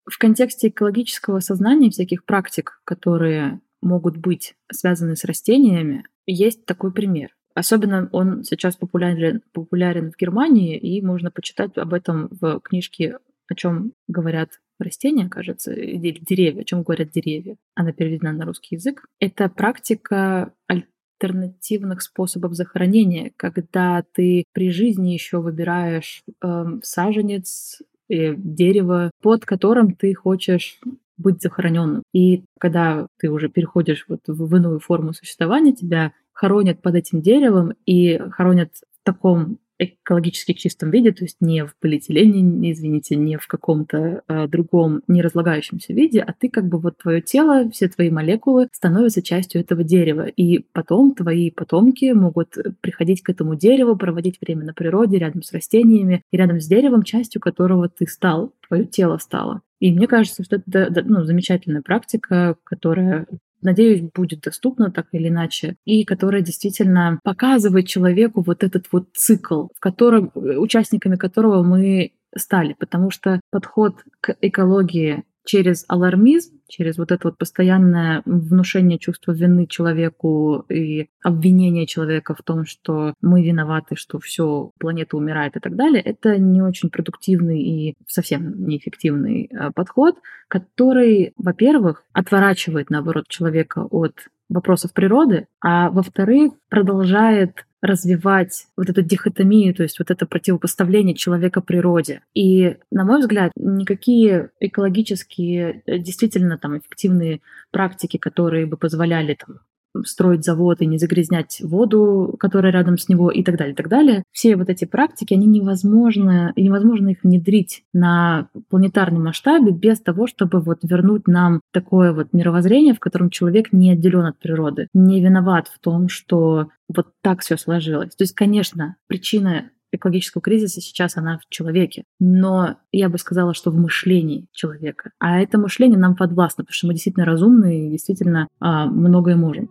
В 0.05 0.19
контексте 0.19 0.69
экологического 0.69 1.41
сознания 1.41 1.89
всяких 1.89 2.27
практик, 2.27 2.83
которые 2.85 3.63
могут 3.81 4.19
быть 4.19 4.55
связаны 4.71 5.17
с 5.17 5.25
растениями, 5.25 6.05
есть 6.27 6.67
такой 6.67 6.93
пример. 6.93 7.31
Особенно 7.55 8.09
он 8.13 8.43
сейчас 8.43 8.77
популярен, 8.77 9.43
популярен 9.53 10.11
в 10.11 10.17
Германии, 10.17 10.77
и 10.77 11.01
можно 11.01 11.31
почитать 11.31 11.77
об 11.79 11.95
этом 11.95 12.29
в 12.31 12.61
книжке 12.61 13.19
«О 13.47 13.55
чем 13.55 13.93
говорят 14.09 14.61
растения, 14.79 15.29
кажется, 15.29 15.73
или 15.73 16.19
деревья, 16.19 16.63
о 16.63 16.65
чем 16.65 16.83
говорят 16.83 17.11
деревья». 17.11 17.57
Она 17.75 17.93
переведена 17.93 18.33
на 18.33 18.45
русский 18.45 18.75
язык. 18.75 19.07
Это 19.21 19.49
практика 19.49 20.53
альтернативных 20.67 22.03
способов 22.03 22.55
захоронения, 22.55 23.33
когда 23.37 24.05
ты 24.13 24.45
при 24.53 24.71
жизни 24.71 25.11
еще 25.11 25.41
выбираешь 25.41 26.23
э, 26.43 26.65
саженец, 26.83 27.83
э, 28.09 28.35
дерево, 28.37 29.11
под 29.23 29.45
которым 29.45 29.95
ты 29.95 30.13
хочешь 30.15 30.81
быть 31.17 31.41
захороненным. 31.41 32.03
И 32.13 32.45
когда 32.59 33.07
ты 33.19 33.31
уже 33.31 33.49
переходишь 33.49 34.07
вот 34.09 34.21
в 34.27 34.57
иную 34.57 34.81
форму 34.81 35.13
существования, 35.13 35.73
тебя 35.73 36.13
хоронят 36.35 36.83
под 36.83 36.97
этим 36.97 37.23
деревом 37.23 37.73
и 37.87 38.19
хоронят 38.31 38.71
в 38.75 39.05
таком 39.05 39.59
экологически 39.79 40.53
чистом 40.53 40.91
виде, 40.91 41.13
то 41.13 41.25
есть 41.25 41.39
не 41.41 41.65
в 41.65 41.75
полиэтилене, 41.81 42.71
извините, 42.73 43.17
не 43.17 43.37
в 43.37 43.47
каком-то 43.47 44.23
э, 44.27 44.47
другом 44.47 45.03
неразлагающемся 45.09 45.93
виде, 45.93 46.21
а 46.21 46.33
ты 46.33 46.49
как 46.49 46.69
бы 46.69 46.79
вот 46.79 46.99
твое 46.99 47.21
тело, 47.21 47.69
все 47.71 47.89
твои 47.89 48.11
молекулы 48.11 48.69
становятся 48.73 49.23
частью 49.23 49.61
этого 49.61 49.83
дерева. 49.83 50.27
И 50.27 50.61
потом 50.73 51.15
твои 51.15 51.51
потомки 51.51 52.13
могут 52.13 52.57
приходить 52.81 53.23
к 53.23 53.31
этому 53.31 53.57
дереву, 53.57 53.97
проводить 53.97 54.39
время 54.41 54.65
на 54.65 54.75
природе, 54.75 55.19
рядом 55.19 55.43
с 55.43 55.53
растениями, 55.53 56.23
и 56.31 56.37
рядом 56.37 56.61
с 56.61 56.67
деревом, 56.67 57.03
частью 57.03 57.41
которого 57.41 57.89
ты 57.89 58.07
стал, 58.07 58.53
твое 58.69 58.85
тело 58.85 59.19
стало. 59.19 59.63
И 59.81 59.93
мне 59.93 60.07
кажется, 60.07 60.45
что 60.45 60.57
это 60.57 61.03
ну, 61.05 61.25
замечательная 61.25 61.83
практика, 61.83 62.57
которая 62.65 63.27
надеюсь, 63.65 64.03
будет 64.15 64.41
доступна 64.43 64.91
так 64.91 65.07
или 65.13 65.29
иначе, 65.29 65.77
и 65.85 66.05
которая 66.05 66.43
действительно 66.43 67.19
показывает 67.23 67.87
человеку 67.87 68.43
вот 68.43 68.63
этот 68.63 68.87
вот 68.93 69.09
цикл, 69.15 69.69
в 69.75 69.81
котором, 69.81 70.31
э, 70.35 70.57
участниками 70.57 71.17
которого 71.17 71.63
мы 71.63 72.13
стали, 72.37 72.75
потому 72.79 73.11
что 73.11 73.41
подход 73.51 73.97
к 74.21 74.37
экологии 74.41 75.25
через 75.45 75.85
алармизм, 75.89 76.61
через 76.69 76.99
вот 76.99 77.13
это 77.13 77.29
вот 77.29 77.39
постоянное 77.39 78.23
внушение 78.25 78.99
чувства 78.99 79.33
вины 79.33 79.67
человеку 79.67 80.65
и 80.71 81.09
обвинение 81.23 81.87
человека 81.87 82.35
в 82.35 82.43
том, 82.43 82.65
что 82.65 83.15
мы 83.21 83.43
виноваты, 83.43 83.97
что 83.97 84.19
все, 84.19 84.71
планета 84.79 85.17
умирает 85.17 85.57
и 85.57 85.61
так 85.61 85.77
далее, 85.77 86.03
это 86.03 86.39
не 86.39 86.63
очень 86.63 86.91
продуктивный 86.91 87.61
и 87.63 87.95
совсем 88.07 88.67
неэффективный 88.67 89.51
э, 89.51 89.71
подход, 89.75 90.17
который, 90.49 91.33
во-первых, 91.37 92.05
отворачивает, 92.13 92.91
наоборот, 92.91 93.29
человека 93.29 93.87
от 93.91 94.29
вопросов 94.49 94.93
природы, 94.93 95.47
а 95.61 95.91
во-вторых, 95.91 96.53
продолжает 96.69 97.67
развивать 97.85 98.67
вот 98.79 98.89
эту 98.89 99.03
дихотомию, 99.03 99.75
то 99.75 99.83
есть 99.83 99.99
вот 99.99 100.11
это 100.11 100.25
противопоставление 100.25 101.15
человека 101.15 101.61
природе. 101.61 102.23
И, 102.33 102.79
на 102.91 103.05
мой 103.05 103.21
взгляд, 103.21 103.53
никакие 103.57 104.51
экологические, 104.59 105.83
э, 105.85 105.99
действительно 105.99 106.57
там 106.57 106.79
эффективные 106.79 107.43
практики, 107.71 108.17
которые 108.17 108.65
бы 108.65 108.79
позволяли 108.79 109.35
там 109.35 109.59
строить 110.05 110.45
завод 110.45 110.81
и 110.81 110.87
не 110.87 110.99
загрязнять 110.99 111.61
воду, 111.63 112.37
которая 112.39 112.73
рядом 112.73 112.99
с 112.99 113.09
него 113.09 113.31
и 113.31 113.43
так 113.43 113.57
далее, 113.57 113.75
и 113.75 113.77
так 113.77 113.89
далее. 113.89 114.25
Все 114.33 114.57
вот 114.57 114.69
эти 114.69 114.85
практики, 114.85 115.35
они 115.35 115.47
невозможно, 115.47 116.53
невозможно 116.57 117.11
их 117.11 117.19
внедрить 117.23 117.85
на 117.93 118.49
планетарном 118.69 119.25
масштабе 119.25 119.73
без 119.73 120.01
того, 120.01 120.27
чтобы 120.27 120.61
вот 120.61 120.79
вернуть 120.83 121.27
нам 121.27 121.61
такое 121.73 122.13
вот 122.13 122.33
мировоззрение, 122.33 122.95
в 122.95 123.01
котором 123.01 123.31
человек 123.31 123.73
не 123.73 123.93
отделен 123.93 124.27
от 124.27 124.39
природы, 124.39 124.89
не 124.95 125.23
виноват 125.23 125.69
в 125.69 125.79
том, 125.79 126.09
что 126.09 126.69
вот 126.89 127.09
так 127.23 127.41
все 127.41 127.57
сложилось. 127.57 128.15
То 128.15 128.25
есть, 128.25 128.35
конечно, 128.35 128.97
причина 129.07 129.71
экологического 129.95 130.43
кризиса 130.43 130.81
сейчас 130.81 131.17
она 131.17 131.39
в 131.39 131.49
человеке. 131.49 132.05
Но 132.21 132.77
я 132.93 133.09
бы 133.09 133.19
сказала, 133.19 133.55
что 133.55 133.71
в 133.71 133.77
мышлении 133.77 134.47
человека. 134.53 135.11
А 135.19 135.41
это 135.41 135.59
мышление 135.59 135.99
нам 135.99 136.17
подвластно, 136.17 136.65
потому 136.65 136.75
что 136.75 136.87
мы 136.89 136.95
действительно 136.95 137.27
разумные 137.27 137.87
и 137.87 137.91
действительно 137.91 138.49
а, 138.61 138.87
многое 138.87 139.37
можем. 139.37 139.71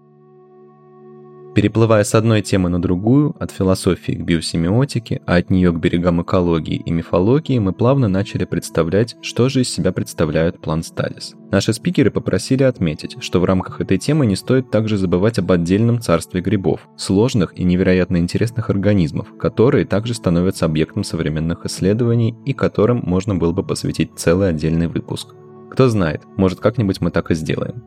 Переплывая 1.55 2.03
с 2.03 2.15
одной 2.15 2.41
темы 2.41 2.69
на 2.69 2.81
другую, 2.81 3.35
от 3.39 3.51
философии 3.51 4.13
к 4.13 4.23
биосемиотике, 4.23 5.21
а 5.27 5.35
от 5.35 5.51
нее 5.51 5.71
к 5.71 5.77
берегам 5.77 6.23
экологии 6.23 6.77
и 6.77 6.89
мифологии, 6.89 7.59
мы 7.59 7.73
плавно 7.73 8.07
начали 8.07 8.45
представлять, 8.45 9.15
что 9.21 9.49
же 9.49 9.61
из 9.61 9.69
себя 9.69 9.91
представляют 9.91 10.59
план 10.59 10.81
Стадис. 10.81 11.35
Наши 11.51 11.73
спикеры 11.73 12.09
попросили 12.09 12.63
отметить, 12.63 13.17
что 13.19 13.39
в 13.39 13.45
рамках 13.45 13.81
этой 13.81 13.99
темы 13.99 14.25
не 14.25 14.35
стоит 14.35 14.71
также 14.71 14.97
забывать 14.97 15.37
об 15.37 15.51
отдельном 15.51 16.01
царстве 16.01 16.41
грибов, 16.41 16.87
сложных 16.97 17.55
и 17.55 17.63
невероятно 17.63 18.17
интересных 18.17 18.71
организмов, 18.71 19.37
которые 19.37 19.85
также 19.85 20.15
становятся 20.15 20.65
объектом 20.65 21.03
современных 21.03 21.65
исследований 21.65 22.35
и 22.45 22.53
которым 22.53 23.03
можно 23.05 23.35
было 23.35 23.51
бы 23.51 23.61
посвятить 23.61 24.13
целый 24.15 24.49
отдельный 24.49 24.87
выпуск. 24.87 25.35
Кто 25.69 25.87
знает, 25.87 26.23
может 26.35 26.59
как-нибудь 26.59 26.99
мы 26.99 27.11
так 27.11 27.29
и 27.29 27.35
сделаем. 27.35 27.83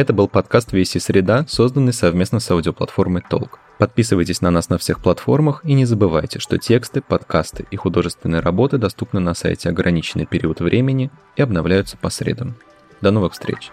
Это 0.00 0.14
был 0.14 0.28
подкаст 0.28 0.72
VC 0.72 0.98
Среда, 0.98 1.44
созданный 1.46 1.92
совместно 1.92 2.40
с 2.40 2.50
аудиоплатформой 2.50 3.22
Толк. 3.28 3.58
Подписывайтесь 3.76 4.40
на 4.40 4.50
нас 4.50 4.70
на 4.70 4.78
всех 4.78 5.02
платформах 5.02 5.62
и 5.62 5.74
не 5.74 5.84
забывайте, 5.84 6.38
что 6.38 6.56
тексты, 6.56 7.02
подкасты 7.02 7.66
и 7.70 7.76
художественные 7.76 8.40
работы 8.40 8.78
доступны 8.78 9.20
на 9.20 9.34
сайте 9.34 9.68
ограниченный 9.68 10.24
период 10.24 10.60
времени 10.60 11.10
и 11.36 11.42
обновляются 11.42 11.98
по 11.98 12.08
средам. 12.08 12.54
До 13.02 13.10
новых 13.10 13.34
встреч! 13.34 13.72